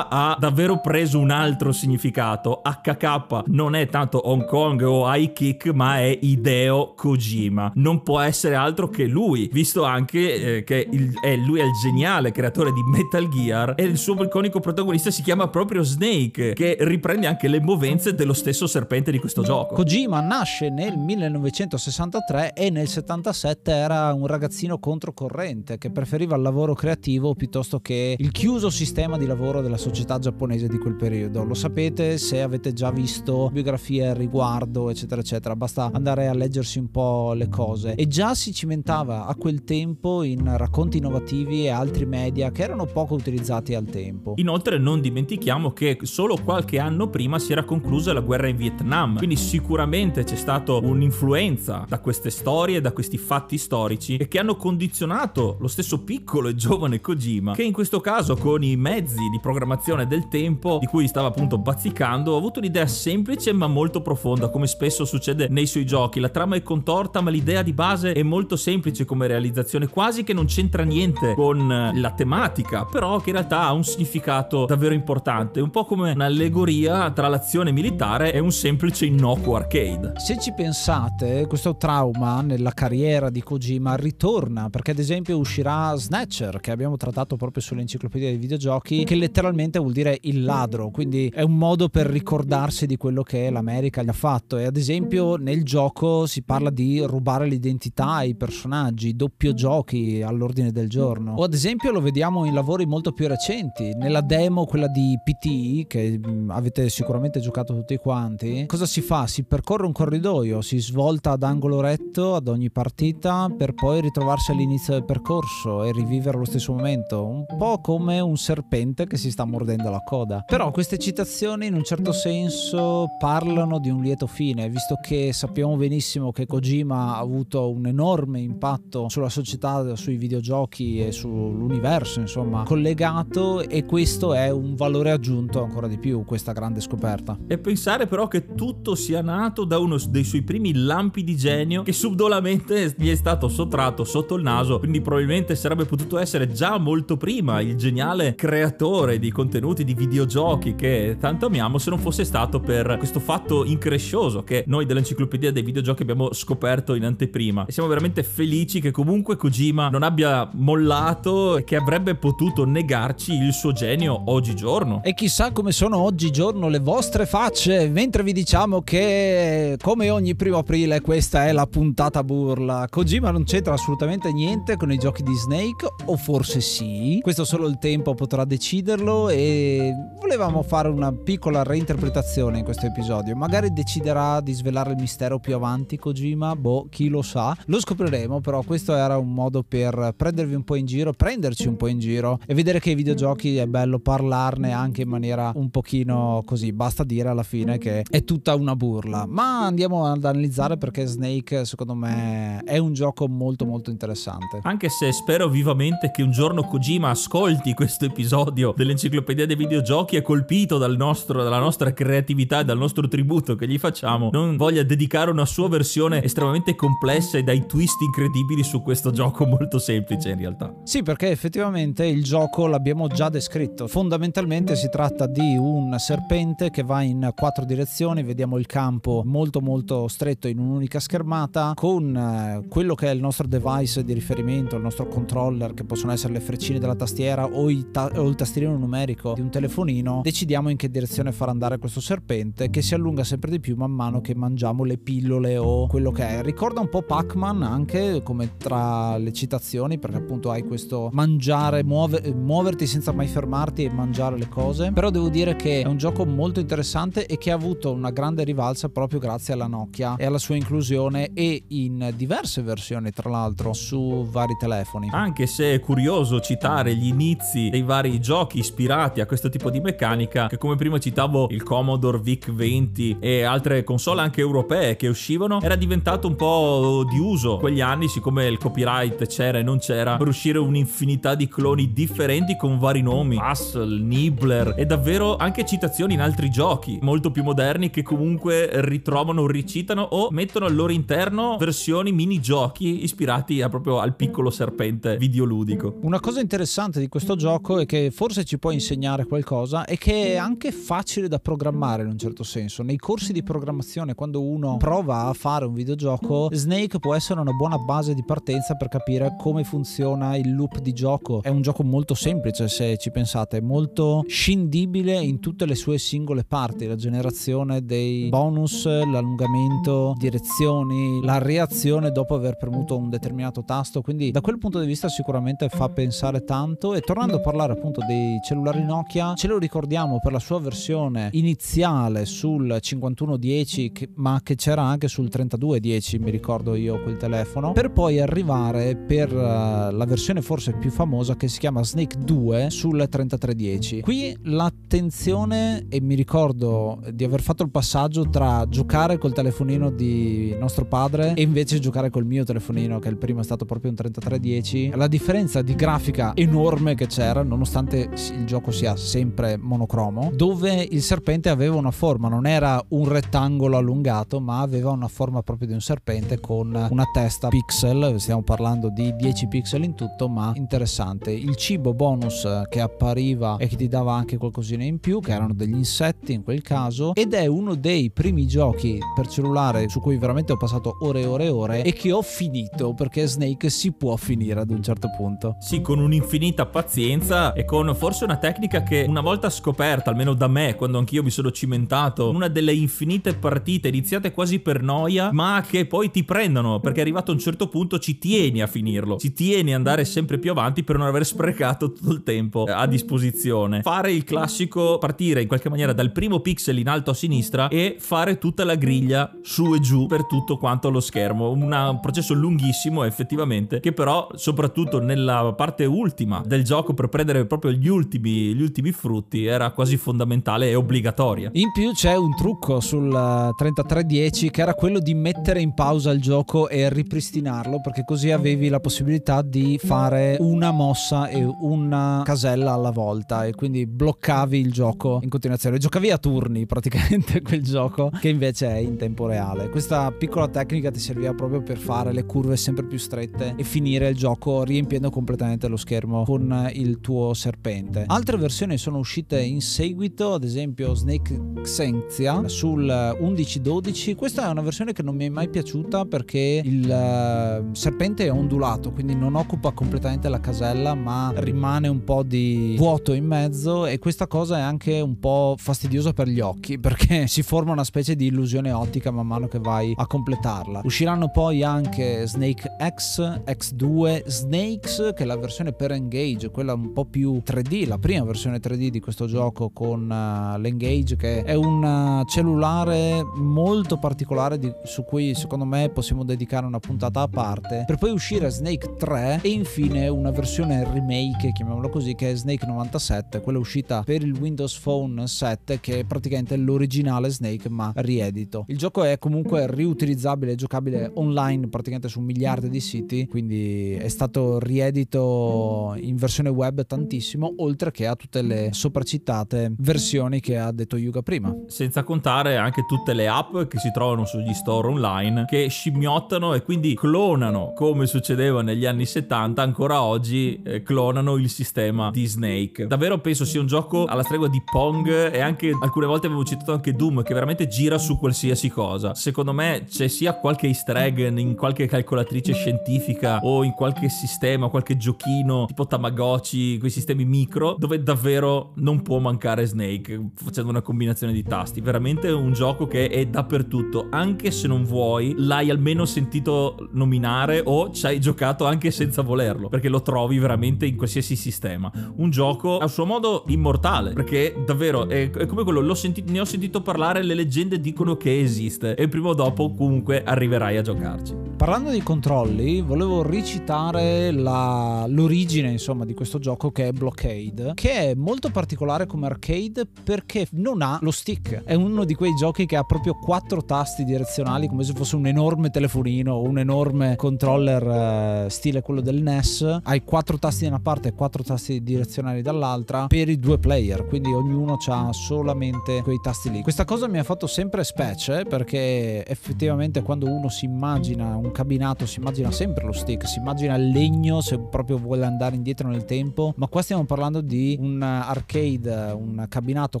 ha 0.08 0.34
davvero 0.40 0.80
preso 0.80 1.18
un 1.18 1.30
altro 1.30 1.72
significato. 1.72 2.62
HK 2.64 3.42
non 3.48 3.74
è 3.74 3.86
tanto 3.86 4.30
Hong 4.30 4.46
Kong 4.46 4.80
o 4.80 5.04
High 5.14 5.30
Kick, 5.34 5.66
ma 5.74 5.98
è 5.98 6.18
Hideo 6.18 6.94
Kojima. 6.94 7.72
Non 7.74 8.02
può 8.02 8.18
essere 8.20 8.54
altro 8.54 8.88
che 8.88 9.04
lui, 9.04 9.50
visto 9.52 9.84
anche 9.84 10.56
eh, 10.56 10.64
che 10.64 10.88
il, 10.90 11.12
è, 11.20 11.36
lui 11.36 11.60
è 11.60 11.64
il 11.64 11.72
geniale 11.82 12.32
creatore 12.32 12.72
di 12.72 12.82
Metal 12.82 13.28
Gear 13.28 13.74
e 13.76 13.82
il 13.82 13.98
suo 13.98 14.14
iconico 14.24 14.58
protagonista 14.58 15.10
si 15.10 15.20
chiama 15.20 15.48
proprio 15.48 15.82
Snake, 15.82 16.54
che 16.54 16.78
riprende 16.80 17.26
anche 17.26 17.46
le 17.46 17.60
movenze 17.60 18.14
dello 18.14 18.32
stesso 18.32 18.66
serpente 18.66 19.10
di 19.10 19.18
questo 19.18 19.42
gioco. 19.42 19.74
Kojima 19.74 20.22
nasce 20.22 20.70
nel 20.70 20.96
1963 20.96 22.54
e 22.54 22.70
nel 22.70 22.88
77 22.88 23.64
era 23.72 24.12
un 24.12 24.26
ragazzino 24.26 24.78
controcorrente 24.78 25.78
che 25.78 25.90
preferiva 25.90 26.36
il 26.36 26.42
lavoro 26.42 26.74
creativo 26.74 27.34
piuttosto 27.34 27.80
che 27.80 28.16
il 28.18 28.30
chiuso 28.30 28.70
sistema 28.70 29.16
di 29.16 29.26
lavoro 29.26 29.60
della 29.60 29.76
società 29.76 30.18
giapponese 30.18 30.68
di 30.68 30.78
quel 30.78 30.94
periodo. 30.94 31.44
Lo 31.44 31.54
sapete 31.54 32.18
se 32.18 32.42
avete 32.42 32.72
già 32.72 32.90
visto 32.90 33.50
biografie 33.52 34.08
al 34.08 34.14
riguardo, 34.14 34.90
eccetera, 34.90 35.20
eccetera. 35.20 35.56
Basta 35.56 35.90
andare 35.92 36.28
a 36.28 36.34
leggersi 36.34 36.78
un 36.78 36.90
po' 36.90 37.32
le 37.32 37.48
cose. 37.48 37.94
E 37.94 38.06
già 38.06 38.34
si 38.34 38.52
cimentava 38.52 39.26
a 39.26 39.34
quel 39.34 39.64
tempo 39.64 40.22
in 40.22 40.56
racconti 40.56 40.98
innovativi 40.98 41.64
e 41.64 41.70
altri 41.70 42.06
media 42.06 42.50
che 42.50 42.62
erano 42.62 42.86
poco 42.86 43.14
utilizzati 43.14 43.74
al 43.74 43.84
tempo. 43.84 44.34
Inoltre 44.36 44.78
non 44.78 45.00
dimentichiamo 45.00 45.72
che 45.72 45.98
solo 46.02 46.36
qualche 46.42 46.78
anno 46.78 47.08
prima 47.08 47.38
si 47.38 47.52
era 47.52 47.64
conclusa 47.64 48.12
la 48.12 48.20
guerra 48.20 48.48
in 48.48 48.56
Vietnam, 48.56 49.16
quindi 49.16 49.36
sicuramente 49.36 50.24
c'è 50.24 50.36
stata 50.36 50.72
un'influenza 50.72 51.84
da 51.88 52.00
queste 52.00 52.30
storie, 52.30 52.80
da 52.80 52.92
questi 52.92 53.18
fatti 53.18 53.55
fatti 53.56 53.58
storici 53.58 54.16
e 54.16 54.28
che 54.28 54.38
hanno 54.38 54.56
condizionato 54.56 55.56
lo 55.58 55.68
stesso 55.68 56.04
piccolo 56.04 56.48
e 56.48 56.54
giovane 56.54 57.00
Kojima, 57.00 57.54
che 57.54 57.62
in 57.62 57.72
questo 57.72 58.00
caso 58.00 58.36
con 58.36 58.62
i 58.62 58.76
mezzi 58.76 59.28
di 59.30 59.40
programmazione 59.40 60.06
del 60.06 60.28
tempo 60.28 60.78
di 60.80 60.86
cui 60.86 61.08
stava 61.08 61.28
appunto 61.28 61.58
bazzicando, 61.58 62.34
ha 62.34 62.38
avuto 62.38 62.58
un'idea 62.60 62.86
semplice 62.86 63.52
ma 63.52 63.66
molto 63.66 64.02
profonda, 64.02 64.48
come 64.48 64.66
spesso 64.66 65.04
succede 65.04 65.48
nei 65.48 65.66
suoi 65.66 65.86
giochi. 65.86 66.20
La 66.20 66.28
trama 66.28 66.56
è 66.56 66.62
contorta, 66.62 67.20
ma 67.20 67.30
l'idea 67.30 67.62
di 67.62 67.72
base 67.72 68.12
è 68.12 68.22
molto 68.22 68.56
semplice 68.56 69.04
come 69.04 69.26
realizzazione, 69.26 69.88
quasi 69.88 70.22
che 70.22 70.32
non 70.32 70.46
c'entra 70.46 70.82
niente 70.82 71.34
con 71.34 71.92
la 71.94 72.10
tematica, 72.12 72.84
però 72.84 73.18
che 73.18 73.30
in 73.30 73.36
realtà 73.36 73.62
ha 73.62 73.72
un 73.72 73.84
significato 73.84 74.66
davvero 74.66 74.94
importante, 74.94 75.60
un 75.60 75.70
po' 75.70 75.84
come 75.84 76.12
un'allegoria 76.12 77.10
tra 77.10 77.28
l'azione 77.28 77.72
militare 77.72 78.32
e 78.32 78.38
un 78.38 78.52
semplice 78.52 79.06
innocuo 79.06 79.56
arcade. 79.56 80.12
Se 80.16 80.38
ci 80.38 80.52
pensate, 80.52 81.46
questo 81.46 81.76
trauma 81.76 82.40
nella 82.40 82.72
carriera 82.72 83.30
di 83.30 83.42
Kojima 83.46 83.94
ritorna, 83.94 84.68
perché 84.70 84.90
ad 84.90 84.98
esempio 84.98 85.38
uscirà 85.38 85.94
Snatcher, 85.94 86.58
che 86.58 86.72
abbiamo 86.72 86.96
trattato 86.96 87.36
proprio 87.36 87.62
sull'enciclopedia 87.62 88.30
dei 88.30 88.38
videogiochi, 88.38 89.04
che 89.04 89.14
letteralmente 89.14 89.78
vuol 89.78 89.92
dire 89.92 90.18
il 90.22 90.42
ladro, 90.42 90.90
quindi 90.90 91.30
è 91.32 91.42
un 91.42 91.56
modo 91.56 91.88
per 91.88 92.06
ricordarsi 92.06 92.86
di 92.86 92.96
quello 92.96 93.22
che 93.22 93.48
l'America 93.48 94.02
gli 94.02 94.08
ha 94.08 94.12
fatto. 94.12 94.58
E 94.58 94.64
ad 94.64 94.76
esempio 94.76 95.36
nel 95.36 95.62
gioco 95.62 96.26
si 96.26 96.42
parla 96.42 96.70
di 96.70 97.00
rubare 97.02 97.46
l'identità 97.46 98.14
ai 98.14 98.34
personaggi, 98.34 99.14
doppio 99.14 99.54
giochi 99.54 100.22
all'ordine 100.22 100.72
del 100.72 100.88
giorno. 100.88 101.34
O 101.34 101.44
ad 101.44 101.54
esempio 101.54 101.92
lo 101.92 102.00
vediamo 102.00 102.46
in 102.46 102.52
lavori 102.52 102.84
molto 102.84 103.12
più 103.12 103.28
recenti, 103.28 103.94
nella 103.94 104.22
demo 104.22 104.64
quella 104.64 104.88
di 104.88 105.16
PT, 105.22 105.86
che 105.86 106.18
mm, 106.18 106.50
avete 106.50 106.88
sicuramente 106.88 107.38
giocato 107.38 107.74
tutti 107.74 107.96
quanti. 107.96 108.66
Cosa 108.66 108.86
si 108.86 109.02
fa? 109.02 109.28
Si 109.28 109.44
percorre 109.44 109.86
un 109.86 109.92
corridoio, 109.92 110.62
si 110.62 110.80
svolta 110.80 111.30
ad 111.30 111.44
angolo 111.44 111.80
retto 111.80 112.34
ad 112.34 112.48
ogni 112.48 112.72
partita 112.72 113.25
per 113.56 113.74
poi 113.74 114.00
ritrovarsi 114.00 114.52
all'inizio 114.52 114.92
del 114.92 115.04
percorso 115.04 115.82
e 115.82 115.90
rivivere 115.90 116.38
lo 116.38 116.44
stesso 116.44 116.72
momento, 116.72 117.26
un 117.26 117.44
po' 117.58 117.80
come 117.80 118.20
un 118.20 118.36
serpente 118.36 119.08
che 119.08 119.16
si 119.16 119.32
sta 119.32 119.44
mordendo 119.44 119.90
la 119.90 120.00
coda. 120.04 120.44
Però 120.46 120.70
queste 120.70 120.96
citazioni 120.96 121.66
in 121.66 121.74
un 121.74 121.82
certo 121.82 122.12
senso 122.12 123.08
parlano 123.18 123.80
di 123.80 123.90
un 123.90 124.00
lieto 124.00 124.28
fine, 124.28 124.68
visto 124.68 124.94
che 125.02 125.32
sappiamo 125.32 125.76
benissimo 125.76 126.30
che 126.30 126.46
Kojima 126.46 127.16
ha 127.16 127.18
avuto 127.18 127.68
un 127.68 127.86
enorme 127.86 128.38
impatto 128.38 129.08
sulla 129.08 129.28
società, 129.28 129.96
sui 129.96 130.16
videogiochi 130.16 131.04
e 131.04 131.10
sull'universo, 131.10 132.20
insomma, 132.20 132.62
collegato 132.62 133.60
e 133.60 133.84
questo 133.86 134.34
è 134.34 134.50
un 134.50 134.76
valore 134.76 135.10
aggiunto 135.10 135.64
ancora 135.64 135.88
di 135.88 135.98
più, 135.98 136.24
questa 136.24 136.52
grande 136.52 136.80
scoperta. 136.80 137.36
E 137.48 137.58
pensare 137.58 138.06
però 138.06 138.28
che 138.28 138.54
tutto 138.54 138.94
sia 138.94 139.20
nato 139.20 139.64
da 139.64 139.80
uno 139.80 139.96
dei 140.08 140.22
suoi 140.22 140.42
primi 140.42 140.72
lampi 140.72 141.24
di 141.24 141.36
genio 141.36 141.82
che 141.82 141.92
subdolamente 141.92 142.94
gli 142.96 143.10
è 143.10 143.15
stato 143.16 143.48
sottratto 143.48 144.04
sotto 144.04 144.36
il 144.36 144.42
naso, 144.42 144.78
quindi 144.78 145.00
probabilmente 145.00 145.56
sarebbe 145.56 145.84
potuto 145.84 146.18
essere 146.18 146.52
già 146.52 146.78
molto 146.78 147.16
prima 147.16 147.60
il 147.60 147.74
geniale 147.74 148.36
creatore 148.36 149.18
di 149.18 149.32
contenuti 149.32 149.82
di 149.82 149.94
videogiochi 149.94 150.76
che 150.76 151.16
tanto 151.18 151.46
amiamo 151.46 151.78
se 151.78 151.90
non 151.90 151.98
fosse 151.98 152.24
stato 152.24 152.60
per 152.60 152.96
questo 152.98 153.18
fatto 153.18 153.64
increscioso 153.64 154.44
che 154.44 154.64
noi 154.66 154.86
dell'enciclopedia 154.86 155.50
dei 155.50 155.62
videogiochi 155.62 156.02
abbiamo 156.02 156.32
scoperto 156.32 156.94
in 156.94 157.04
anteprima 157.04 157.64
e 157.66 157.72
siamo 157.72 157.88
veramente 157.88 158.22
felici 158.22 158.80
che 158.80 158.92
comunque 158.92 159.36
Kojima 159.36 159.88
non 159.88 160.02
abbia 160.02 160.48
mollato 160.52 161.56
e 161.56 161.64
che 161.64 161.74
avrebbe 161.74 162.14
potuto 162.14 162.64
negarci 162.64 163.32
il 163.32 163.52
suo 163.52 163.72
genio 163.72 164.22
oggigiorno. 164.26 165.02
E 165.02 165.14
chissà 165.14 165.50
come 165.50 165.72
sono 165.72 165.98
oggigiorno 165.98 166.68
le 166.68 166.78
vostre 166.78 167.26
facce 167.26 167.88
mentre 167.88 168.22
vi 168.22 168.32
diciamo 168.32 168.82
che 168.82 169.76
come 169.82 170.10
ogni 170.10 170.36
primo 170.36 170.58
aprile 170.58 171.00
questa 171.00 171.46
è 171.46 171.52
la 171.52 171.66
puntata 171.66 172.22
burla. 172.22 172.86
Kojima 172.88 173.05
non 173.30 173.44
c'entra 173.44 173.72
assolutamente 173.72 174.32
niente 174.32 174.76
con 174.76 174.90
i 174.90 174.98
giochi 174.98 175.22
di 175.22 175.32
Snake 175.32 175.86
o 176.06 176.16
forse 176.16 176.60
sì. 176.60 177.20
Questo 177.22 177.44
solo 177.44 177.68
il 177.68 177.78
tempo 177.78 178.14
potrà 178.14 178.44
deciderlo 178.44 179.28
e 179.28 179.92
volevamo 180.18 180.62
fare 180.62 180.88
una 180.88 181.12
piccola 181.12 181.62
reinterpretazione 181.62 182.58
in 182.58 182.64
questo 182.64 182.86
episodio. 182.86 183.36
Magari 183.36 183.72
deciderà 183.72 184.40
di 184.40 184.52
svelare 184.52 184.90
il 184.90 184.96
mistero 184.98 185.38
più 185.38 185.54
avanti 185.54 185.96
Kojima, 185.96 186.56
boh, 186.56 186.88
chi 186.90 187.08
lo 187.08 187.22
sa. 187.22 187.56
Lo 187.66 187.78
scopriremo, 187.78 188.40
però 188.40 188.62
questo 188.62 188.96
era 188.96 189.16
un 189.16 189.32
modo 189.32 189.62
per 189.62 190.12
prendervi 190.16 190.54
un 190.54 190.64
po' 190.64 190.74
in 190.74 190.86
giro, 190.86 191.12
prenderci 191.12 191.68
un 191.68 191.76
po' 191.76 191.86
in 191.86 192.00
giro 192.00 192.40
e 192.44 192.54
vedere 192.54 192.80
che 192.80 192.90
i 192.90 192.96
videogiochi 192.96 193.56
è 193.56 193.66
bello 193.66 194.00
parlarne 194.00 194.72
anche 194.72 195.02
in 195.02 195.08
maniera 195.08 195.52
un 195.54 195.70
pochino 195.70 196.42
così. 196.44 196.72
Basta 196.72 197.04
dire 197.04 197.28
alla 197.28 197.44
fine 197.44 197.78
che 197.78 198.02
è 198.10 198.24
tutta 198.24 198.56
una 198.56 198.74
burla. 198.74 199.26
Ma 199.28 199.64
andiamo 199.64 200.06
ad 200.06 200.24
analizzare 200.24 200.76
perché 200.76 201.06
Snake 201.06 201.64
secondo 201.64 201.94
me 201.94 202.62
è 202.64 202.78
un 202.78 202.94
gioco 202.96 203.28
molto 203.28 203.64
molto 203.64 203.90
interessante. 203.90 204.58
Anche 204.62 204.88
se 204.88 205.12
spero 205.12 205.48
vivamente 205.48 206.10
che 206.10 206.22
un 206.22 206.32
giorno 206.32 206.64
Kojima 206.64 207.10
ascolti 207.10 207.74
questo 207.74 208.06
episodio 208.06 208.72
dell'enciclopedia 208.76 209.46
dei 209.46 209.54
videogiochi 209.54 210.16
e 210.16 210.22
colpito 210.22 210.78
dal 210.78 210.96
nostro, 210.96 211.42
dalla 211.44 211.60
nostra 211.60 211.92
creatività 211.92 212.60
e 212.60 212.64
dal 212.64 212.78
nostro 212.78 213.06
tributo 213.06 213.54
che 213.54 213.68
gli 213.68 213.78
facciamo, 213.78 214.30
non 214.32 214.56
voglia 214.56 214.82
dedicare 214.82 215.30
una 215.30 215.44
sua 215.44 215.68
versione 215.68 216.22
estremamente 216.22 216.74
complessa 216.74 217.38
e 217.38 217.42
dai 217.42 217.66
twist 217.66 218.00
incredibili 218.00 218.64
su 218.64 218.82
questo 218.82 219.10
gioco 219.10 219.44
molto 219.46 219.78
semplice 219.78 220.30
in 220.30 220.38
realtà. 220.38 220.74
Sì, 220.84 221.02
perché 221.02 221.30
effettivamente 221.30 222.06
il 222.06 222.24
gioco 222.24 222.66
l'abbiamo 222.66 223.06
già 223.08 223.28
descritto. 223.28 223.86
Fondamentalmente 223.86 224.74
si 224.74 224.88
tratta 224.88 225.26
di 225.26 225.56
un 225.56 225.94
serpente 225.98 226.70
che 226.70 226.82
va 226.82 227.02
in 227.02 227.30
quattro 227.34 227.64
direzioni, 227.66 228.22
vediamo 228.22 228.56
il 228.56 228.66
campo 228.66 229.22
molto 229.24 229.60
molto 229.60 230.08
stretto 230.08 230.48
in 230.48 230.58
un'unica 230.58 231.00
schermata 231.00 231.72
con 231.74 232.16
eh, 232.16 232.68
quello 232.68 232.85
che 232.94 233.08
è 233.08 233.10
il 233.10 233.20
nostro 233.20 233.46
device 233.46 234.04
di 234.04 234.12
riferimento, 234.12 234.76
il 234.76 234.82
nostro 234.82 235.08
controller 235.08 235.74
che 235.74 235.84
possono 235.84 236.12
essere 236.12 236.32
le 236.32 236.40
freccine 236.40 236.78
della 236.78 236.94
tastiera 236.94 237.46
o, 237.46 237.68
ta- 237.90 238.10
o 238.14 238.28
il 238.28 238.34
tastierino 238.34 238.76
numerico 238.76 239.32
di 239.34 239.40
un 239.40 239.50
telefonino, 239.50 240.20
decidiamo 240.22 240.68
in 240.68 240.76
che 240.76 240.90
direzione 240.90 241.32
far 241.32 241.48
andare 241.48 241.78
questo 241.78 242.00
serpente 242.00 242.70
che 242.70 242.82
si 242.82 242.94
allunga 242.94 243.24
sempre 243.24 243.50
di 243.50 243.60
più 243.60 243.76
man 243.76 243.90
mano 243.90 244.20
che 244.20 244.34
mangiamo 244.34 244.84
le 244.84 244.98
pillole 244.98 245.56
o 245.56 245.86
quello 245.86 246.10
che 246.12 246.26
è. 246.28 246.42
Ricorda 246.42 246.80
un 246.80 246.88
po' 246.88 247.02
Pac-Man 247.02 247.62
anche 247.62 248.22
come 248.22 248.56
tra 248.56 249.16
le 249.16 249.32
citazioni 249.32 249.98
perché 249.98 250.18
appunto 250.18 250.50
hai 250.50 250.62
questo 250.62 251.10
mangiare, 251.12 251.82
muove- 251.82 252.32
muoverti 252.32 252.86
senza 252.86 253.12
mai 253.12 253.26
fermarti 253.26 253.84
e 253.84 253.90
mangiare 253.90 254.38
le 254.38 254.48
cose. 254.48 254.92
Però 254.92 255.10
devo 255.10 255.28
dire 255.28 255.56
che 255.56 255.82
è 255.82 255.86
un 255.86 255.96
gioco 255.96 256.24
molto 256.24 256.60
interessante 256.60 257.26
e 257.26 257.38
che 257.38 257.50
ha 257.50 257.54
avuto 257.54 257.90
una 257.90 258.10
grande 258.10 258.44
rivalsa 258.44 258.88
proprio 258.88 259.18
grazie 259.18 259.54
alla 259.54 259.66
Nokia 259.66 260.16
e 260.16 260.24
alla 260.24 260.38
sua 260.38 260.54
inclusione 260.54 261.30
e 261.34 261.64
in 261.68 262.12
diverse 262.14 262.62
versioni 262.62 262.75
tra 263.12 263.30
l'altro 263.30 263.72
su 263.72 264.26
vari 264.30 264.56
telefoni. 264.58 265.08
Anche 265.12 265.46
se 265.46 265.74
è 265.74 265.80
curioso 265.80 266.40
citare 266.40 266.94
gli 266.94 267.06
inizi 267.06 267.70
dei 267.70 267.82
vari 267.82 268.20
giochi 268.20 268.58
ispirati 268.58 269.20
a 269.20 269.26
questo 269.26 269.48
tipo 269.48 269.70
di 269.70 269.80
meccanica, 269.80 270.46
che 270.46 270.58
come 270.58 270.76
prima 270.76 270.98
citavo 270.98 271.48
il 271.50 271.62
Commodore 271.62 272.18
VIC-20 272.18 273.16
e 273.20 273.42
altre 273.42 273.84
console 273.84 274.20
anche 274.20 274.40
europee 274.40 274.96
che 274.96 275.08
uscivano, 275.08 275.60
era 275.60 275.76
diventato 275.76 276.28
un 276.28 276.36
po' 276.36 277.04
di 277.08 277.18
uso 277.18 277.56
quegli 277.58 277.80
anni, 277.80 278.08
siccome 278.08 278.46
il 278.46 278.58
copyright 278.58 279.26
c'era 279.26 279.58
e 279.58 279.62
non 279.62 279.78
c'era, 279.78 280.16
per 280.16 280.28
uscire 280.28 280.58
un'infinità 280.58 281.34
di 281.34 281.48
cloni 281.48 281.92
differenti 281.92 282.56
con 282.56 282.78
vari 282.78 283.02
nomi, 283.02 283.36
Hustle, 283.36 284.00
Nibbler 284.00 284.74
e 284.76 284.86
davvero 284.86 285.36
anche 285.36 285.64
citazioni 285.64 286.14
in 286.14 286.20
altri 286.20 286.50
giochi 286.50 286.98
molto 287.02 287.30
più 287.30 287.42
moderni 287.42 287.90
che 287.90 288.02
comunque 288.02 288.68
ritrovano, 288.82 289.46
ricitano 289.46 290.02
o 290.02 290.28
mettono 290.30 290.66
al 290.66 290.74
loro 290.74 290.92
interno 290.92 291.56
versioni 291.58 292.12
minigiochi 292.12 292.65
ispirati 292.78 293.62
a 293.62 293.68
proprio 293.68 293.98
al 293.98 294.14
piccolo 294.14 294.50
serpente 294.50 295.16
videoludico. 295.16 295.98
Una 296.02 296.20
cosa 296.20 296.40
interessante 296.40 297.00
di 297.00 297.08
questo 297.08 297.36
gioco 297.36 297.78
è 297.78 297.86
che 297.86 298.10
forse 298.10 298.44
ci 298.44 298.58
può 298.58 298.70
insegnare 298.70 299.24
qualcosa 299.24 299.84
è 299.84 299.96
che 299.96 300.32
è 300.32 300.36
anche 300.36 300.72
facile 300.72 301.28
da 301.28 301.38
programmare 301.38 302.02
in 302.02 302.08
un 302.08 302.18
certo 302.18 302.42
senso. 302.42 302.82
Nei 302.82 302.96
corsi 302.96 303.32
di 303.32 303.42
programmazione, 303.42 304.14
quando 304.14 304.42
uno 304.42 304.76
prova 304.76 305.26
a 305.26 305.32
fare 305.32 305.64
un 305.64 305.74
videogioco, 305.74 306.48
Snake 306.52 306.98
può 306.98 307.14
essere 307.14 307.40
una 307.40 307.52
buona 307.52 307.78
base 307.78 308.14
di 308.14 308.24
partenza 308.24 308.74
per 308.74 308.88
capire 308.88 309.34
come 309.38 309.64
funziona 309.64 310.36
il 310.36 310.54
loop 310.54 310.78
di 310.80 310.92
gioco. 310.92 311.42
È 311.42 311.48
un 311.48 311.62
gioco 311.62 311.82
molto 311.82 312.14
semplice 312.14 312.68
se 312.68 312.96
ci 312.98 313.10
pensate, 313.10 313.60
molto 313.60 314.24
scindibile 314.26 315.18
in 315.20 315.40
tutte 315.40 315.66
le 315.66 315.74
sue 315.74 315.98
singole 315.98 316.44
parti, 316.44 316.86
la 316.86 316.96
generazione 316.96 317.84
dei 317.84 318.28
bonus, 318.28 318.86
l'allungamento, 318.86 320.14
direzioni, 320.18 321.20
la 321.22 321.38
reazione 321.38 322.10
dopo 322.10 322.34
aver 322.34 322.55
premuto 322.56 322.96
un 322.96 323.10
determinato 323.10 323.64
tasto, 323.64 324.02
quindi 324.02 324.30
da 324.30 324.40
quel 324.40 324.58
punto 324.58 324.80
di 324.80 324.86
vista 324.86 325.08
sicuramente 325.08 325.68
fa 325.68 325.88
pensare 325.88 326.44
tanto 326.44 326.94
e 326.94 327.00
tornando 327.00 327.36
a 327.36 327.40
parlare 327.40 327.72
appunto 327.72 328.00
dei 328.06 328.40
cellulari 328.42 328.82
Nokia, 328.84 329.34
ce 329.34 329.46
lo 329.46 329.58
ricordiamo 329.58 330.18
per 330.20 330.32
la 330.32 330.38
sua 330.38 330.60
versione 330.60 331.28
iniziale 331.32 332.24
sul 332.24 332.78
5110 332.80 333.92
che, 333.92 334.08
ma 334.14 334.40
che 334.42 334.54
c'era 334.54 334.82
anche 334.82 335.08
sul 335.08 335.28
3210, 335.28 336.18
mi 336.18 336.30
ricordo 336.30 336.74
io 336.74 337.02
quel 337.02 337.16
telefono, 337.16 337.72
per 337.72 337.90
poi 337.90 338.20
arrivare 338.20 338.96
per 338.96 339.32
uh, 339.32 339.94
la 339.94 340.04
versione 340.06 340.42
forse 340.42 340.72
più 340.72 340.90
famosa 340.90 341.36
che 341.36 341.48
si 341.48 341.58
chiama 341.58 341.82
Snake 341.82 342.18
2 342.18 342.70
sul 342.70 343.06
3310. 343.08 344.00
Qui 344.00 344.36
l'attenzione 344.42 345.86
e 345.88 346.00
mi 346.00 346.14
ricordo 346.14 347.02
di 347.12 347.24
aver 347.24 347.40
fatto 347.40 347.62
il 347.62 347.70
passaggio 347.70 348.28
tra 348.28 348.66
giocare 348.68 349.18
col 349.18 349.32
telefonino 349.32 349.90
di 349.90 350.56
nostro 350.58 350.84
padre 350.86 351.34
e 351.34 351.42
invece 351.42 351.78
giocare 351.78 352.10
col 352.10 352.24
mio 352.24 352.35
telefonino 352.44 352.98
che 352.98 353.08
il 353.08 353.16
primo 353.16 353.40
è 353.40 353.44
stato 353.44 353.64
proprio 353.64 353.90
un 353.90 353.96
3310 353.96 354.92
la 354.94 355.06
differenza 355.06 355.62
di 355.62 355.74
grafica 355.74 356.32
enorme 356.34 356.94
che 356.94 357.06
c'era 357.06 357.42
nonostante 357.42 358.10
il 358.32 358.44
gioco 358.46 358.70
sia 358.70 358.96
sempre 358.96 359.56
monocromo 359.56 360.30
dove 360.34 360.86
il 360.90 361.02
serpente 361.02 361.48
aveva 361.48 361.76
una 361.76 361.90
forma 361.90 362.28
non 362.28 362.46
era 362.46 362.82
un 362.88 363.08
rettangolo 363.08 363.76
allungato 363.76 364.40
ma 364.40 364.60
aveva 364.60 364.90
una 364.90 365.08
forma 365.08 365.42
proprio 365.42 365.68
di 365.68 365.74
un 365.74 365.80
serpente 365.80 366.40
con 366.40 366.86
una 366.90 367.04
testa 367.12 367.48
pixel 367.48 368.14
stiamo 368.18 368.42
parlando 368.42 368.88
di 368.90 369.14
10 369.14 369.46
pixel 369.48 369.84
in 369.84 369.94
tutto 369.94 370.28
ma 370.28 370.52
interessante. 370.54 371.30
Il 371.30 371.56
cibo 371.56 371.94
bonus 371.94 372.46
che 372.68 372.80
appariva 372.80 373.56
e 373.58 373.68
che 373.68 373.76
ti 373.76 373.88
dava 373.88 374.14
anche 374.14 374.36
qualcosina 374.36 374.84
in 374.84 374.98
più 374.98 375.20
che 375.20 375.32
erano 375.32 375.54
degli 375.54 375.74
insetti 375.74 376.32
in 376.32 376.42
quel 376.42 376.62
caso 376.62 377.14
ed 377.14 377.34
è 377.34 377.46
uno 377.46 377.74
dei 377.74 378.10
primi 378.10 378.46
giochi 378.46 378.98
per 379.14 379.28
cellulare 379.28 379.88
su 379.88 380.00
cui 380.00 380.16
veramente 380.16 380.52
ho 380.52 380.56
passato 380.56 380.96
ore 381.00 381.20
e 381.20 381.26
ore 381.26 381.44
e 381.44 381.48
ore 381.48 381.82
e 381.82 381.92
che 381.92 382.12
ho 382.12 382.22
finito 382.26 382.92
perché 382.92 383.26
Snake 383.26 383.70
si 383.70 383.92
può 383.92 384.16
finire 384.16 384.60
ad 384.60 384.70
un 384.70 384.82
certo 384.82 385.08
punto. 385.16 385.56
Sì, 385.60 385.80
con 385.80 386.00
un'infinita 386.00 386.66
pazienza 386.66 387.52
e 387.52 387.64
con 387.64 387.94
forse 387.94 388.24
una 388.24 388.36
tecnica 388.36 388.82
che 388.82 389.06
una 389.08 389.20
volta 389.20 389.48
scoperta, 389.48 390.10
almeno 390.10 390.34
da 390.34 390.48
me, 390.48 390.74
quando 390.74 390.98
anch'io 390.98 391.22
mi 391.22 391.30
sono 391.30 391.50
cimentato, 391.50 392.28
una 392.28 392.48
delle 392.48 392.72
infinite 392.72 393.34
partite 393.34 393.88
iniziate 393.88 394.32
quasi 394.32 394.58
per 394.58 394.82
noia, 394.82 395.30
ma 395.32 395.64
che 395.66 395.86
poi 395.86 396.10
ti 396.10 396.24
prendono 396.24 396.80
perché 396.80 397.00
arrivato 397.00 397.30
a 397.30 397.34
un 397.34 397.40
certo 397.40 397.68
punto 397.68 397.98
ci 397.98 398.18
tieni 398.18 398.60
a 398.60 398.66
finirlo, 398.66 399.16
ci 399.16 399.32
tieni 399.32 399.72
a 399.72 399.76
andare 399.76 400.04
sempre 400.04 400.38
più 400.38 400.50
avanti 400.50 400.82
per 400.82 400.98
non 400.98 401.06
aver 401.06 401.24
sprecato 401.24 401.92
tutto 401.92 402.12
il 402.12 402.22
tempo 402.22 402.64
a 402.64 402.86
disposizione. 402.86 403.82
Fare 403.82 404.12
il 404.12 404.24
classico 404.24 404.98
partire 404.98 405.42
in 405.42 405.48
qualche 405.48 405.68
maniera 405.68 405.92
dal 405.92 406.10
primo 406.12 406.40
pixel 406.40 406.78
in 406.78 406.88
alto 406.88 407.12
a 407.12 407.14
sinistra 407.14 407.68
e 407.68 407.96
fare 407.98 408.38
tutta 408.38 408.64
la 408.64 408.74
griglia 408.74 409.32
su 409.42 409.74
e 409.74 409.80
giù 409.80 410.06
per 410.06 410.26
tutto 410.26 410.58
quanto 410.58 410.90
lo 410.90 411.00
schermo. 411.00 411.50
Una, 411.50 411.90
un 411.90 412.00
processo 412.16 412.32
lunghissimo 412.32 413.04
effettivamente 413.04 413.78
che 413.78 413.92
però 413.92 414.28
soprattutto 414.36 415.00
nella 415.00 415.52
parte 415.54 415.84
ultima 415.84 416.42
del 416.46 416.64
gioco 416.64 416.94
per 416.94 417.08
prendere 417.08 417.44
proprio 417.44 417.72
gli 417.72 417.88
ultimi, 417.88 418.54
gli 418.54 418.62
ultimi 418.62 418.90
frutti 418.92 419.44
era 419.44 419.70
quasi 419.72 419.98
fondamentale 419.98 420.70
e 420.70 420.74
obbligatoria. 420.74 421.50
In 421.52 421.72
più 421.72 421.92
c'è 421.92 422.16
un 422.16 422.34
trucco 422.34 422.80
sul 422.80 423.10
3310 423.10 424.50
che 424.50 424.62
era 424.62 424.72
quello 424.72 424.98
di 424.98 425.12
mettere 425.12 425.60
in 425.60 425.74
pausa 425.74 426.10
il 426.10 426.22
gioco 426.22 426.70
e 426.70 426.88
ripristinarlo 426.88 427.80
perché 427.82 428.02
così 428.04 428.30
avevi 428.30 428.68
la 428.70 428.80
possibilità 428.80 429.42
di 429.42 429.78
fare 429.82 430.36
una 430.40 430.70
mossa 430.70 431.28
e 431.28 431.44
una 431.44 432.22
casella 432.24 432.72
alla 432.72 432.92
volta 432.92 433.44
e 433.44 433.52
quindi 433.52 433.86
bloccavi 433.86 434.58
il 434.58 434.72
gioco 434.72 435.20
in 435.22 435.28
continuazione. 435.28 435.76
Giocavi 435.76 436.10
a 436.10 436.16
turni 436.18 436.64
praticamente 436.66 437.42
quel 437.42 437.62
gioco 437.62 438.10
che 438.18 438.30
invece 438.30 438.68
è 438.68 438.76
in 438.76 438.96
tempo 438.96 439.26
reale. 439.26 439.68
Questa 439.68 440.10
piccola 440.12 440.48
tecnica 440.48 440.90
ti 440.90 440.98
serviva 440.98 441.34
proprio 441.34 441.62
per 441.62 441.76
fare 441.76 442.04
le 442.12 442.24
curve 442.24 442.56
sempre 442.56 442.84
più 442.84 442.98
strette 442.98 443.54
e 443.56 443.64
finire 443.64 444.08
il 444.08 444.16
gioco 444.16 444.62
riempiendo 444.62 445.10
completamente 445.10 445.68
lo 445.68 445.76
schermo 445.76 446.24
con 446.24 446.70
il 446.72 447.00
tuo 447.00 447.34
serpente. 447.34 448.04
Altre 448.06 448.36
versioni 448.36 448.78
sono 448.78 448.98
uscite 448.98 449.40
in 449.40 449.60
seguito, 449.60 450.34
ad 450.34 450.44
esempio 450.44 450.94
Snake 450.94 451.52
Xenxia 451.62 452.48
sul 452.48 453.16
1112. 453.20 454.14
Questa 454.14 454.46
è 454.46 454.50
una 454.50 454.62
versione 454.62 454.92
che 454.92 455.02
non 455.02 455.16
mi 455.16 455.26
è 455.26 455.28
mai 455.28 455.48
piaciuta 455.48 456.04
perché 456.04 456.60
il 456.64 456.84
uh, 456.84 457.74
serpente 457.74 458.26
è 458.26 458.32
ondulato, 458.32 458.92
quindi 458.92 459.14
non 459.14 459.34
occupa 459.34 459.72
completamente 459.72 460.28
la 460.28 460.40
casella, 460.40 460.94
ma 460.94 461.32
rimane 461.36 461.88
un 461.88 462.04
po' 462.04 462.22
di 462.22 462.74
vuoto 462.78 463.12
in 463.12 463.26
mezzo 463.26 463.86
e 463.86 463.98
questa 463.98 464.26
cosa 464.26 464.58
è 464.58 464.60
anche 464.60 465.00
un 465.00 465.18
po' 465.18 465.54
fastidiosa 465.58 466.12
per 466.12 466.28
gli 466.28 466.40
occhi 466.40 466.78
perché 466.78 467.26
si 467.28 467.42
forma 467.42 467.72
una 467.72 467.84
specie 467.84 468.14
di 468.14 468.26
illusione 468.26 468.72
ottica 468.72 469.10
man 469.10 469.26
mano 469.26 469.48
che 469.48 469.58
vai 469.58 469.92
a 469.96 470.06
completarla. 470.06 470.82
Usciranno 470.84 471.30
poi 471.30 471.62
anche 471.62 471.95
Snake 471.96 472.76
X, 472.94 473.20
X2, 473.46 474.26
Snakes 474.26 475.12
che 475.16 475.22
è 475.22 475.24
la 475.24 475.36
versione 475.36 475.72
per 475.72 475.92
Engage, 475.92 476.50
quella 476.50 476.74
un 476.74 476.92
po' 476.92 477.06
più 477.06 477.40
3D, 477.42 477.88
la 477.88 477.96
prima 477.96 478.22
versione 478.24 478.58
3D 478.58 478.88
di 478.88 479.00
questo 479.00 479.24
gioco 479.26 479.70
con 479.70 480.02
uh, 480.02 480.60
l'Engage 480.60 481.16
che 481.16 481.42
è 481.42 481.54
un 481.54 481.82
uh, 481.82 482.24
cellulare 482.26 483.22
molto 483.36 483.98
particolare 483.98 484.58
di, 484.58 484.70
su 484.84 485.04
cui 485.04 485.34
secondo 485.34 485.64
me 485.64 485.88
possiamo 485.88 486.22
dedicare 486.22 486.66
una 486.66 486.78
puntata 486.78 487.22
a 487.22 487.28
parte 487.28 487.84
per 487.86 487.96
poi 487.96 488.10
uscire 488.10 488.50
Snake 488.50 488.94
3 488.98 489.40
e 489.42 489.48
infine 489.48 490.08
una 490.08 490.30
versione 490.30 490.84
remake, 490.84 491.52
chiamiamola 491.52 491.88
così, 491.88 492.14
che 492.14 492.30
è 492.30 492.36
Snake 492.36 492.66
97, 492.66 493.40
quella 493.40 493.58
uscita 493.58 494.02
per 494.02 494.22
il 494.22 494.36
Windows 494.38 494.78
Phone 494.78 495.26
7 495.26 495.80
che 495.80 496.00
è 496.00 496.04
praticamente 496.04 496.56
l'originale 496.56 497.30
Snake 497.30 497.70
ma 497.70 497.90
riedito. 497.96 498.64
Il 498.68 498.76
gioco 498.76 499.02
è 499.02 499.18
comunque 499.18 499.66
riutilizzabile 499.66 500.52
e 500.52 500.54
giocabile 500.56 501.10
online 501.14 501.68
praticamente 501.68 501.84
su 502.08 502.20
miliardi 502.20 502.68
di 502.68 502.80
siti, 502.80 503.26
quindi 503.26 503.92
è 503.92 504.08
stato 504.08 504.58
riedito 504.58 505.94
in 505.96 506.16
versione 506.16 506.48
web 506.48 506.84
tantissimo, 506.84 507.54
oltre 507.58 507.90
che 507.90 508.06
a 508.06 508.16
tutte 508.16 508.42
le 508.42 508.70
sopracitate 508.72 509.74
versioni 509.78 510.40
che 510.40 510.58
ha 510.58 510.72
detto 510.72 510.96
Yuga 510.96 511.22
prima. 511.22 511.54
Senza 511.66 512.02
contare 512.02 512.56
anche 512.56 512.84
tutte 512.86 513.12
le 513.12 513.28
app 513.28 513.56
che 513.68 513.78
si 513.78 513.90
trovano 513.92 514.24
sugli 514.24 514.52
store 514.52 514.88
online 514.88 515.44
che 515.46 515.68
scimmiottano 515.68 516.54
e 516.54 516.62
quindi 516.62 516.94
clonano, 516.94 517.72
come 517.74 518.06
succedeva 518.06 518.62
negli 518.62 518.86
anni 518.86 519.06
70, 519.06 519.62
ancora 519.62 520.02
oggi 520.02 520.60
eh, 520.62 520.82
clonano 520.82 521.36
il 521.36 521.48
sistema 521.48 522.10
di 522.10 522.26
Snake. 522.26 522.86
Davvero 522.86 523.18
penso 523.18 523.44
sia 523.44 523.60
un 523.60 523.66
gioco 523.66 524.04
alla 524.04 524.22
stregua 524.22 524.48
di 524.48 524.62
Pong 524.64 525.32
e 525.32 525.40
anche 525.40 525.70
alcune 525.80 526.06
volte 526.06 526.26
avevo 526.26 526.44
citato 526.44 526.72
anche 526.72 526.92
Doom 526.92 527.22
che 527.22 527.34
veramente 527.34 527.66
gira 527.66 527.98
su 527.98 528.18
qualsiasi 528.18 528.68
cosa. 528.68 529.14
Secondo 529.14 529.52
me 529.52 529.84
c'è 529.88 530.08
sia 530.08 530.34
qualche 530.34 530.66
easter 530.66 530.96
egg 530.96 531.18
in 531.18 531.54
qualche 531.54 531.75
calcolatrice 531.84 532.54
scientifica 532.54 533.40
o 533.42 533.62
in 533.62 533.72
qualche 533.72 534.08
sistema, 534.08 534.68
qualche 534.68 534.96
giochino 534.96 535.66
tipo 535.66 535.86
Tamagotchi, 535.86 536.78
quei 536.78 536.90
sistemi 536.90 537.26
micro 537.26 537.76
dove 537.78 538.02
davvero 538.02 538.72
non 538.76 539.02
può 539.02 539.18
mancare 539.18 539.66
Snake 539.66 540.30
facendo 540.34 540.70
una 540.70 540.80
combinazione 540.80 541.34
di 541.34 541.42
tasti. 541.42 541.82
Veramente 541.82 542.30
un 542.30 542.52
gioco 542.52 542.86
che 542.86 543.08
è 543.08 543.26
dappertutto, 543.26 544.06
anche 544.10 544.50
se 544.50 544.66
non 544.66 544.84
vuoi, 544.84 545.34
l'hai 545.36 545.68
almeno 545.68 546.06
sentito 546.06 546.88
nominare 546.92 547.60
o 547.64 547.90
ci 547.90 548.06
hai 548.06 548.18
giocato 548.20 548.64
anche 548.64 548.90
senza 548.90 549.20
volerlo, 549.22 549.68
perché 549.68 549.88
lo 549.88 550.00
trovi 550.00 550.38
veramente 550.38 550.86
in 550.86 550.96
qualsiasi 550.96 551.36
sistema. 551.36 551.90
Un 552.16 552.30
gioco 552.30 552.78
a 552.78 552.88
suo 552.88 553.04
modo 553.04 553.44
immortale, 553.48 554.12
perché 554.12 554.54
davvero 554.64 555.08
è, 555.08 555.30
è 555.30 555.46
come 555.46 555.64
quello, 555.64 555.80
ne 555.82 556.40
ho 556.40 556.44
sentito 556.44 556.80
parlare, 556.80 557.22
le 557.22 557.34
leggende 557.34 557.80
dicono 557.80 558.16
che 558.16 558.40
esiste 558.40 558.94
e 558.94 559.08
prima 559.08 559.28
o 559.28 559.34
dopo 559.34 559.74
comunque 559.74 560.22
arriverai 560.22 560.76
a 560.76 560.82
giocarci. 560.82 561.34
Parlando 561.66 561.90
di 561.90 562.00
controlli, 562.00 562.80
volevo 562.80 563.24
ricitare 563.24 564.30
la, 564.30 565.04
l'origine 565.08 565.68
insomma 565.68 566.04
di 566.04 566.14
questo 566.14 566.38
gioco 566.38 566.70
che 566.70 566.86
è 566.86 566.92
Blockade, 566.92 567.72
che 567.74 567.90
è 567.90 568.14
molto 568.14 568.50
particolare 568.50 569.06
come 569.06 569.26
arcade 569.26 569.84
perché 569.84 570.46
non 570.52 570.80
ha 570.80 571.00
lo 571.02 571.10
stick. 571.10 571.64
È 571.64 571.74
uno 571.74 572.04
di 572.04 572.14
quei 572.14 572.36
giochi 572.36 572.66
che 572.66 572.76
ha 572.76 572.84
proprio 572.84 573.14
quattro 573.14 573.64
tasti 573.64 574.04
direzionali 574.04 574.68
come 574.68 574.84
se 574.84 574.92
fosse 574.92 575.16
un 575.16 575.26
enorme 575.26 575.70
telefonino 575.70 576.34
o 576.34 576.42
un 576.42 576.60
enorme 576.60 577.16
controller 577.16 578.44
eh, 578.44 578.48
stile 578.48 578.80
quello 578.80 579.00
del 579.00 579.20
NES. 579.20 579.80
Hai 579.82 580.04
quattro 580.04 580.38
tasti 580.38 580.62
da 580.62 580.68
una 580.68 580.78
parte 580.78 581.08
e 581.08 581.14
quattro 581.14 581.42
tasti 581.42 581.82
direzionali 581.82 582.42
dall'altra 582.42 583.08
per 583.08 583.28
i 583.28 583.40
due 583.40 583.58
player, 583.58 584.06
quindi 584.06 584.32
ognuno 584.32 584.76
ha 584.86 585.12
solamente 585.12 586.02
quei 586.02 586.20
tasti 586.22 586.48
lì. 586.48 586.62
Questa 586.62 586.84
cosa 586.84 587.08
mi 587.08 587.18
ha 587.18 587.24
fatto 587.24 587.48
sempre 587.48 587.82
specie 587.82 588.44
perché 588.44 589.26
effettivamente 589.26 590.02
quando 590.02 590.30
uno 590.30 590.48
si 590.48 590.64
immagina 590.64 591.34
un 591.34 591.54
cabinato 591.56 592.04
si 592.04 592.18
immagina 592.18 592.50
sempre 592.50 592.84
lo 592.84 592.92
stick, 592.92 593.26
si 593.26 593.38
immagina 593.38 593.76
il 593.76 593.88
legno 593.88 594.42
se 594.42 594.58
proprio 594.58 594.98
vuole 594.98 595.24
andare 595.24 595.56
indietro 595.56 595.88
nel 595.88 596.04
tempo, 596.04 596.52
ma 596.58 596.66
qua 596.66 596.82
stiamo 596.82 597.06
parlando 597.06 597.40
di 597.40 597.78
un 597.80 598.02
arcade, 598.02 599.12
un 599.16 599.46
cabinato 599.48 600.00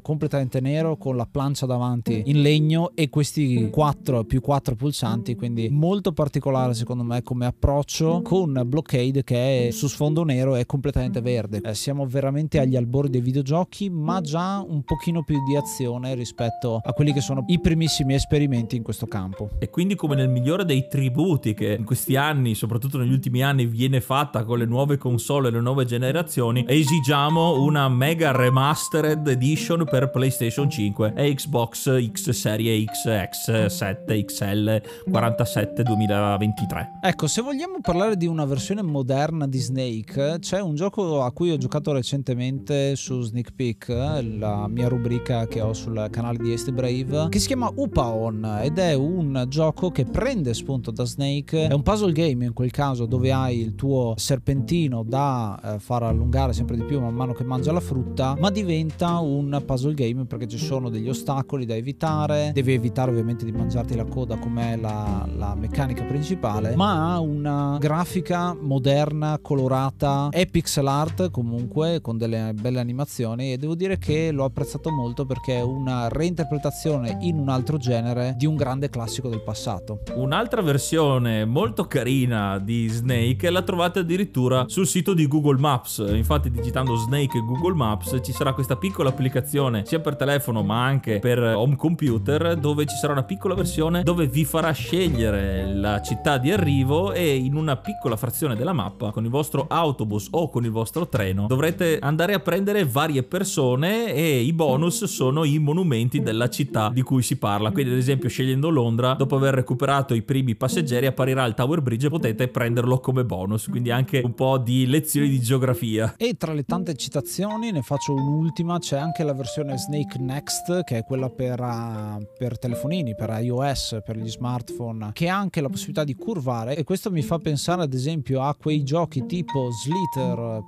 completamente 0.00 0.60
nero 0.60 0.98
con 0.98 1.16
la 1.16 1.24
plancia 1.24 1.64
davanti 1.64 2.24
in 2.26 2.42
legno 2.42 2.90
e 2.94 3.08
questi 3.08 3.70
4 3.70 4.24
più 4.24 4.42
4 4.42 4.74
pulsanti, 4.74 5.34
quindi 5.34 5.70
molto 5.70 6.12
particolare 6.12 6.74
secondo 6.74 7.02
me 7.02 7.22
come 7.22 7.46
approccio 7.46 8.20
con 8.20 8.62
Blockade 8.66 9.24
che 9.24 9.68
è 9.68 9.70
su 9.70 9.88
sfondo 9.88 10.24
nero 10.24 10.56
e 10.56 10.66
completamente 10.66 11.22
verde. 11.22 11.62
Eh, 11.64 11.74
siamo 11.74 12.04
veramente 12.04 12.58
agli 12.58 12.76
albori 12.76 13.08
dei 13.08 13.22
videogiochi, 13.22 13.88
ma 13.88 14.20
già 14.20 14.62
un 14.62 14.82
pochino 14.82 15.24
più 15.24 15.42
di 15.42 15.56
azione 15.56 16.14
rispetto 16.14 16.82
a 16.84 16.92
quelli 16.92 17.14
che 17.14 17.22
sono 17.22 17.44
i 17.46 17.58
primissimi 17.58 18.12
esperimenti 18.12 18.76
in 18.76 18.82
questo 18.82 19.06
campo. 19.06 19.48
E 19.58 19.70
quindi 19.70 19.94
come 19.94 20.16
nel 20.16 20.28
migliore 20.28 20.66
dei 20.66 20.86
tributi 20.86 21.35
che 21.40 21.76
in 21.78 21.84
questi 21.84 22.16
anni, 22.16 22.54
soprattutto 22.54 22.98
negli 22.98 23.12
ultimi 23.12 23.42
anni, 23.42 23.66
viene 23.66 24.00
fatta 24.00 24.44
con 24.44 24.58
le 24.58 24.64
nuove 24.64 24.98
console 24.98 25.48
e 25.48 25.50
le 25.50 25.60
nuove 25.60 25.84
generazioni, 25.84 26.64
esigiamo 26.66 27.62
una 27.62 27.88
mega 27.88 28.32
remastered 28.32 29.26
edition 29.28 29.84
per 29.84 30.10
PlayStation 30.10 30.68
5 30.68 31.12
e 31.16 31.34
Xbox 31.34 32.10
X 32.12 32.30
Serie 32.30 32.84
X, 32.84 33.06
X7, 33.06 34.24
XL 34.24 35.10
47 35.10 35.82
2023. 35.82 36.98
Ecco, 37.02 37.26
se 37.26 37.42
vogliamo 37.42 37.78
parlare 37.80 38.16
di 38.16 38.26
una 38.26 38.44
versione 38.44 38.82
moderna 38.82 39.46
di 39.46 39.58
Snake, 39.58 40.38
c'è 40.40 40.60
un 40.60 40.74
gioco 40.74 41.22
a 41.22 41.32
cui 41.32 41.50
ho 41.50 41.56
giocato 41.56 41.92
recentemente 41.92 42.96
su 42.96 43.20
Sneak 43.20 43.52
Peek, 43.54 43.88
la 43.88 44.68
mia 44.68 44.88
rubrica 44.88 45.46
che 45.46 45.60
ho 45.60 45.72
sul 45.72 46.08
canale 46.10 46.38
di 46.38 46.52
Este 46.52 46.72
Brave, 46.72 47.28
che 47.28 47.38
si 47.38 47.46
chiama 47.46 47.70
Upaon 47.74 48.60
ed 48.62 48.78
è 48.78 48.94
un 48.94 49.44
gioco 49.48 49.90
che 49.90 50.04
prende 50.04 50.54
spunto 50.54 50.90
da 50.90 51.04
Snake, 51.04 51.25
è 51.66 51.72
un 51.72 51.82
puzzle 51.82 52.12
game 52.12 52.44
in 52.44 52.52
quel 52.52 52.70
caso 52.70 53.06
dove 53.06 53.32
hai 53.32 53.60
il 53.60 53.74
tuo 53.74 54.14
serpentino 54.16 55.02
da 55.02 55.60
eh, 55.62 55.78
far 55.78 56.02
allungare 56.02 56.52
sempre 56.52 56.76
di 56.76 56.82
più 56.82 57.00
man 57.00 57.14
mano 57.14 57.32
che 57.32 57.44
mangia 57.44 57.72
la 57.72 57.80
frutta, 57.80 58.36
ma 58.38 58.50
diventa 58.50 59.18
un 59.18 59.62
puzzle 59.64 59.94
game 59.94 60.24
perché 60.26 60.46
ci 60.46 60.58
sono 60.58 60.88
degli 60.88 61.08
ostacoli 61.08 61.64
da 61.66 61.74
evitare, 61.74 62.50
devi 62.52 62.72
evitare 62.72 63.10
ovviamente 63.10 63.44
di 63.44 63.52
mangiarti 63.52 63.96
la 63.96 64.04
coda 64.04 64.36
come 64.36 64.76
la, 64.76 65.28
la 65.36 65.54
meccanica 65.54 66.04
principale, 66.04 66.76
ma 66.76 67.14
ha 67.14 67.20
una 67.20 67.76
grafica 67.78 68.54
moderna, 68.54 69.38
colorata, 69.40 70.28
è 70.30 70.46
pixel 70.46 70.86
art 70.86 71.30
comunque 71.30 72.00
con 72.00 72.16
delle 72.16 72.52
belle 72.54 72.80
animazioni 72.80 73.52
e 73.52 73.56
devo 73.56 73.74
dire 73.74 73.98
che 73.98 74.30
l'ho 74.30 74.44
apprezzato 74.44 74.90
molto 74.90 75.24
perché 75.24 75.56
è 75.56 75.62
una 75.62 76.08
reinterpretazione 76.08 77.18
in 77.20 77.38
un 77.38 77.48
altro 77.48 77.76
genere 77.78 78.34
di 78.36 78.46
un 78.46 78.56
grande 78.56 78.88
classico 78.88 79.28
del 79.28 79.42
passato. 79.42 80.02
Un'altra 80.14 80.62
versione 80.62 81.15
versione 81.16 81.44
molto 81.44 81.86
carina 81.86 82.58
di 82.58 82.88
Snake 82.88 83.50
la 83.50 83.62
trovate 83.62 84.00
addirittura 84.00 84.64
sul 84.66 84.86
sito 84.86 85.14
di 85.14 85.26
Google 85.26 85.58
Maps. 85.58 86.04
Infatti 86.08 86.50
digitando 86.50 86.96
Snake 86.96 87.40
Google 87.40 87.74
Maps 87.74 88.18
ci 88.22 88.32
sarà 88.32 88.52
questa 88.52 88.76
piccola 88.76 89.08
applicazione 89.08 89.84
sia 89.86 90.00
per 90.00 90.16
telefono 90.16 90.62
ma 90.62 90.84
anche 90.84 91.18
per 91.18 91.38
home 91.38 91.76
computer 91.76 92.56
dove 92.56 92.86
ci 92.86 92.96
sarà 92.96 93.12
una 93.12 93.24
piccola 93.24 93.54
versione 93.54 94.02
dove 94.02 94.26
vi 94.26 94.44
farà 94.44 94.70
scegliere 94.72 95.74
la 95.74 96.02
città 96.02 96.38
di 96.38 96.50
arrivo 96.50 97.12
e 97.12 97.34
in 97.34 97.54
una 97.54 97.76
piccola 97.76 98.16
frazione 98.16 98.54
della 98.54 98.72
mappa 98.72 99.10
con 99.10 99.24
il 99.24 99.30
vostro 99.30 99.66
autobus 99.68 100.28
o 100.32 100.50
con 100.50 100.64
il 100.64 100.70
vostro 100.70 101.08
treno 101.08 101.46
dovrete 101.46 101.98
andare 102.00 102.34
a 102.34 102.40
prendere 102.40 102.84
varie 102.84 103.22
persone 103.22 104.12
e 104.12 104.40
i 104.40 104.52
bonus 104.52 105.04
sono 105.04 105.44
i 105.44 105.58
monumenti 105.58 106.20
della 106.20 106.48
città 106.48 106.90
di 106.92 107.02
cui 107.02 107.22
si 107.22 107.36
parla. 107.36 107.70
Quindi 107.70 107.92
ad 107.92 107.98
esempio 107.98 108.28
scegliendo 108.28 108.68
Londra, 108.68 109.14
dopo 109.14 109.36
aver 109.36 109.54
recuperato 109.54 110.14
i 110.14 110.22
primi 110.22 110.54
passeggeri 110.54 111.05
apparirà 111.06 111.44
il 111.44 111.54
Tower 111.54 111.80
Bridge 111.80 112.06
e 112.06 112.10
potete 112.10 112.48
prenderlo 112.48 112.98
come 113.00 113.24
bonus. 113.24 113.68
Quindi 113.68 113.90
anche 113.90 114.20
un 114.24 114.34
po' 114.34 114.58
di 114.58 114.86
lezioni 114.86 115.28
di 115.28 115.40
geografia. 115.40 116.14
E 116.16 116.34
tra 116.36 116.52
le 116.52 116.64
tante 116.64 116.94
citazioni 116.94 117.70
ne 117.70 117.82
faccio 117.82 118.14
un'ultima, 118.14 118.78
c'è 118.78 118.98
anche 118.98 119.22
la 119.22 119.32
versione 119.32 119.76
Snake 119.78 120.18
Next 120.18 120.84
che 120.84 120.98
è 120.98 121.04
quella 121.04 121.28
per, 121.28 121.60
uh, 121.60 122.26
per 122.36 122.58
telefonini, 122.58 123.14
per 123.14 123.36
iOS, 123.40 124.00
per 124.04 124.16
gli 124.16 124.28
smartphone, 124.28 125.10
che 125.12 125.28
ha 125.28 125.36
anche 125.36 125.60
la 125.60 125.68
possibilità 125.68 126.04
di 126.04 126.14
curvare 126.14 126.76
e 126.76 126.84
questo 126.84 127.10
mi 127.10 127.22
fa 127.22 127.38
pensare 127.38 127.82
ad 127.82 127.92
esempio 127.92 128.42
a 128.42 128.54
quei 128.54 128.82
giochi 128.82 129.26
tipo 129.26 129.70
slither.io 129.70 130.64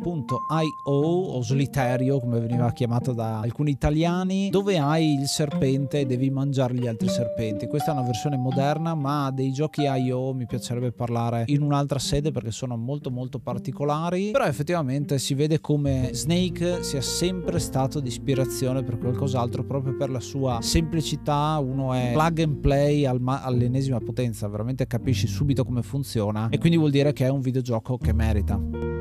o 0.85 1.43
sliterio 1.43 2.21
come 2.21 2.41
veniva 2.41 2.73
chiamato 2.73 3.13
da 3.13 3.41
alcuni 3.41 3.71
italiani 3.71 4.51
dove 4.51 4.79
hai 4.79 5.15
il 5.15 5.27
serpente 5.27 6.01
e 6.01 6.07
devi 6.07 6.31
mangiare 6.31 6.75
gli 6.75 6.87
altri 6.87 7.09
serpenti. 7.09 7.67
Questa 7.67 7.91
è 7.91 7.95
una 7.95 8.07
versione 8.07 8.37
moderna 8.37 8.95
ma 8.95 9.31
dei 9.31 9.53
giochi 9.53 9.83
IO 9.83 10.28
mi 10.33 10.47
piacerebbe 10.47 10.93
parlare 10.93 11.45
in 11.49 11.63
un'altra 11.63 11.99
sede 11.99 12.31
perché 12.31 12.51
sono 12.51 12.77
molto 12.77 13.11
molto 13.11 13.39
particolari. 13.39 14.31
Però 14.31 14.45
effettivamente 14.45 15.19
si 15.19 15.35
vede 15.35 15.61
come 15.61 16.11
Snake 16.13 16.83
sia 16.83 17.01
sempre 17.01 17.59
stato 17.59 18.01
di 18.01 18.09
ispirazione 18.09 18.83
per 18.83 18.99
qualcos'altro 18.99 19.65
proprio 19.65 19.97
per 19.97 20.11
la 20.11 20.21
sua 20.21 20.59
semplicità. 20.61 21.59
Uno 21.59 21.93
è 21.93 22.11
plug 22.13 22.41
and 22.41 22.57
play 22.57 23.05
al 23.05 23.21
all'ennesima 23.27 23.99
potenza 23.99 24.49
veramente 24.49 24.87
capisci 24.87 25.27
subito 25.27 25.65
come 25.65 25.83
funziona 25.83 26.49
e 26.49 26.59
quindi 26.59 26.79
vuol 26.79 26.91
dire 26.91 27.13
che 27.13 27.27
è 27.27 27.29
un 27.29 27.41
videogioco 27.41 27.99
che 27.99 28.13
merita 28.13 28.98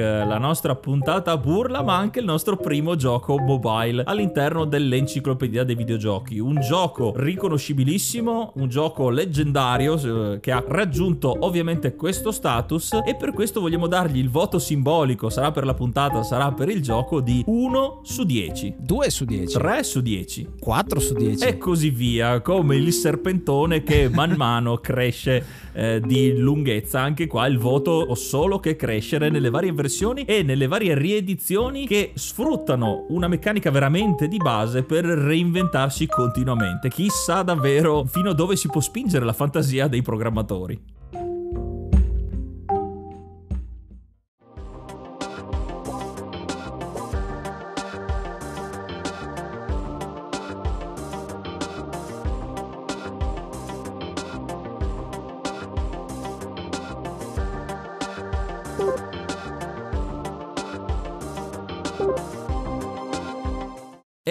la 0.00 0.38
nostra 0.38 0.74
puntata 0.74 1.36
burla 1.36 1.82
ma 1.82 1.96
anche 1.96 2.18
il 2.18 2.24
nostro 2.24 2.56
primo 2.56 2.96
gioco 2.96 3.38
mobile 3.38 4.02
all'interno 4.04 4.64
dell'enciclopedia 4.64 5.64
dei 5.64 5.74
videogiochi. 5.74 6.38
Un 6.38 6.60
gioco 6.60 7.12
riconoscibilissimo, 7.16 8.52
un 8.56 8.68
gioco 8.68 9.08
leggendario 9.10 10.32
eh, 10.32 10.40
che 10.40 10.50
ha 10.52 10.62
raggiunto 10.66 11.36
ovviamente 11.40 11.94
questo 11.94 12.32
status 12.32 12.98
e 13.06 13.14
per 13.14 13.32
questo 13.32 13.60
vogliamo 13.60 13.86
dargli 13.86 14.18
il 14.18 14.30
voto 14.30 14.58
simbolico, 14.58 15.30
sarà 15.30 15.52
per 15.52 15.64
la 15.64 15.74
puntata, 15.74 16.22
sarà 16.22 16.52
per 16.52 16.68
il 16.68 16.82
gioco 16.82 17.20
di 17.20 17.42
1 17.46 18.00
su 18.02 18.24
10. 18.24 18.74
2 18.78 19.10
su 19.10 19.24
10. 19.24 19.58
3 19.58 19.82
su 19.82 20.00
10. 20.00 20.48
4 20.58 21.00
su 21.00 21.14
10. 21.14 21.44
E 21.44 21.58
così 21.58 21.90
via, 21.90 22.40
come 22.40 22.76
il 22.76 22.92
serpentone 22.92 23.82
che 23.82 24.08
man 24.08 24.34
mano 24.36 24.78
cresce 24.78 25.44
eh, 25.72 26.00
di 26.04 26.36
lunghezza. 26.36 27.00
Anche 27.00 27.26
qua 27.26 27.46
il 27.46 27.58
voto 27.58 27.90
o 27.90 28.14
solo 28.14 28.58
che 28.58 28.76
crescere 28.76 29.30
nelle 29.30 29.50
varie 29.50 29.70
versioni 29.70 29.82
e 30.24 30.42
nelle 30.42 30.66
varie 30.66 30.94
riedizioni 30.94 31.86
che 31.86 32.12
sfruttano 32.14 33.06
una 33.08 33.28
meccanica 33.28 33.70
veramente 33.70 34.28
di 34.28 34.38
base 34.38 34.82
per 34.82 35.04
reinventarsi 35.04 36.06
continuamente. 36.06 36.88
Chissà 36.88 37.42
davvero 37.42 38.04
fino 38.04 38.30
a 38.30 38.34
dove 38.34 38.56
si 38.56 38.68
può 38.68 38.80
spingere 38.80 39.24
la 39.24 39.32
fantasia 39.32 39.88
dei 39.88 40.02
programmatori. 40.02 40.80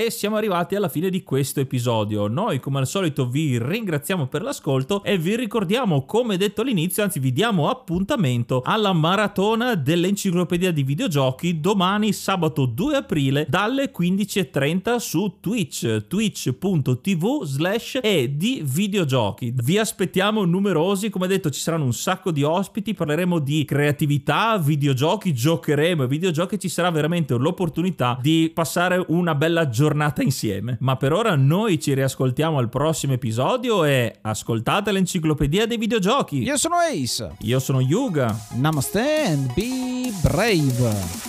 Siamo 0.09 0.35
arrivati 0.35 0.75
alla 0.75 0.89
fine 0.89 1.09
di 1.09 1.23
questo 1.23 1.61
episodio. 1.61 2.27
Noi 2.27 2.59
come 2.59 2.79
al 2.79 2.87
solito 2.87 3.25
vi 3.25 3.57
ringraziamo 3.57 4.27
per 4.27 4.41
l'ascolto 4.41 5.01
e 5.03 5.17
vi 5.17 5.35
ricordiamo 5.37 6.03
come 6.03 6.35
detto 6.35 6.61
all'inizio, 6.61 7.03
anzi 7.03 7.19
vi 7.19 7.31
diamo 7.31 7.69
appuntamento 7.69 8.61
alla 8.65 8.91
maratona 8.91 9.75
dell'enciclopedia 9.75 10.71
di 10.71 10.83
videogiochi 10.83 11.61
domani 11.61 12.11
sabato 12.11 12.65
2 12.65 12.95
aprile 12.95 13.45
dalle 13.47 13.91
15.30 13.91 14.97
su 14.97 15.37
Twitch, 15.39 16.07
twitch.tv 16.07 17.43
slash 17.43 17.99
e 18.01 18.35
di 18.35 18.61
videogiochi. 18.63 19.53
Vi 19.55 19.77
aspettiamo 19.77 20.43
numerosi, 20.43 21.09
come 21.09 21.27
detto 21.27 21.49
ci 21.49 21.61
saranno 21.61 21.85
un 21.85 21.93
sacco 21.93 22.31
di 22.31 22.43
ospiti, 22.43 22.93
parleremo 22.93 23.39
di 23.39 23.63
creatività, 23.63 24.57
videogiochi, 24.57 25.33
giocheremo 25.33 26.07
videogiochi, 26.07 26.59
ci 26.59 26.69
sarà 26.69 26.91
veramente 26.91 27.33
l'opportunità 27.35 28.17
di 28.21 28.51
passare 28.53 29.03
una 29.07 29.33
bella 29.33 29.69
giornata 29.69 29.91
giornata 29.93 30.23
insieme. 30.23 30.77
Ma 30.79 30.95
per 30.97 31.13
ora 31.13 31.35
noi 31.35 31.79
ci 31.79 31.93
riascoltiamo 31.93 32.57
al 32.57 32.69
prossimo 32.69 33.13
episodio 33.13 33.85
e 33.85 34.17
ascoltate 34.21 34.91
l'enciclopedia 34.91 35.67
dei 35.67 35.77
videogiochi. 35.77 36.41
Io 36.41 36.57
sono 36.57 36.77
Ace. 36.77 37.35
Io 37.41 37.59
sono 37.59 37.79
Yuga. 37.79 38.35
Namaste 38.55 39.25
and 39.27 39.53
be 39.53 40.11
brave. 40.21 41.21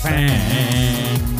Bye. 0.00 1.39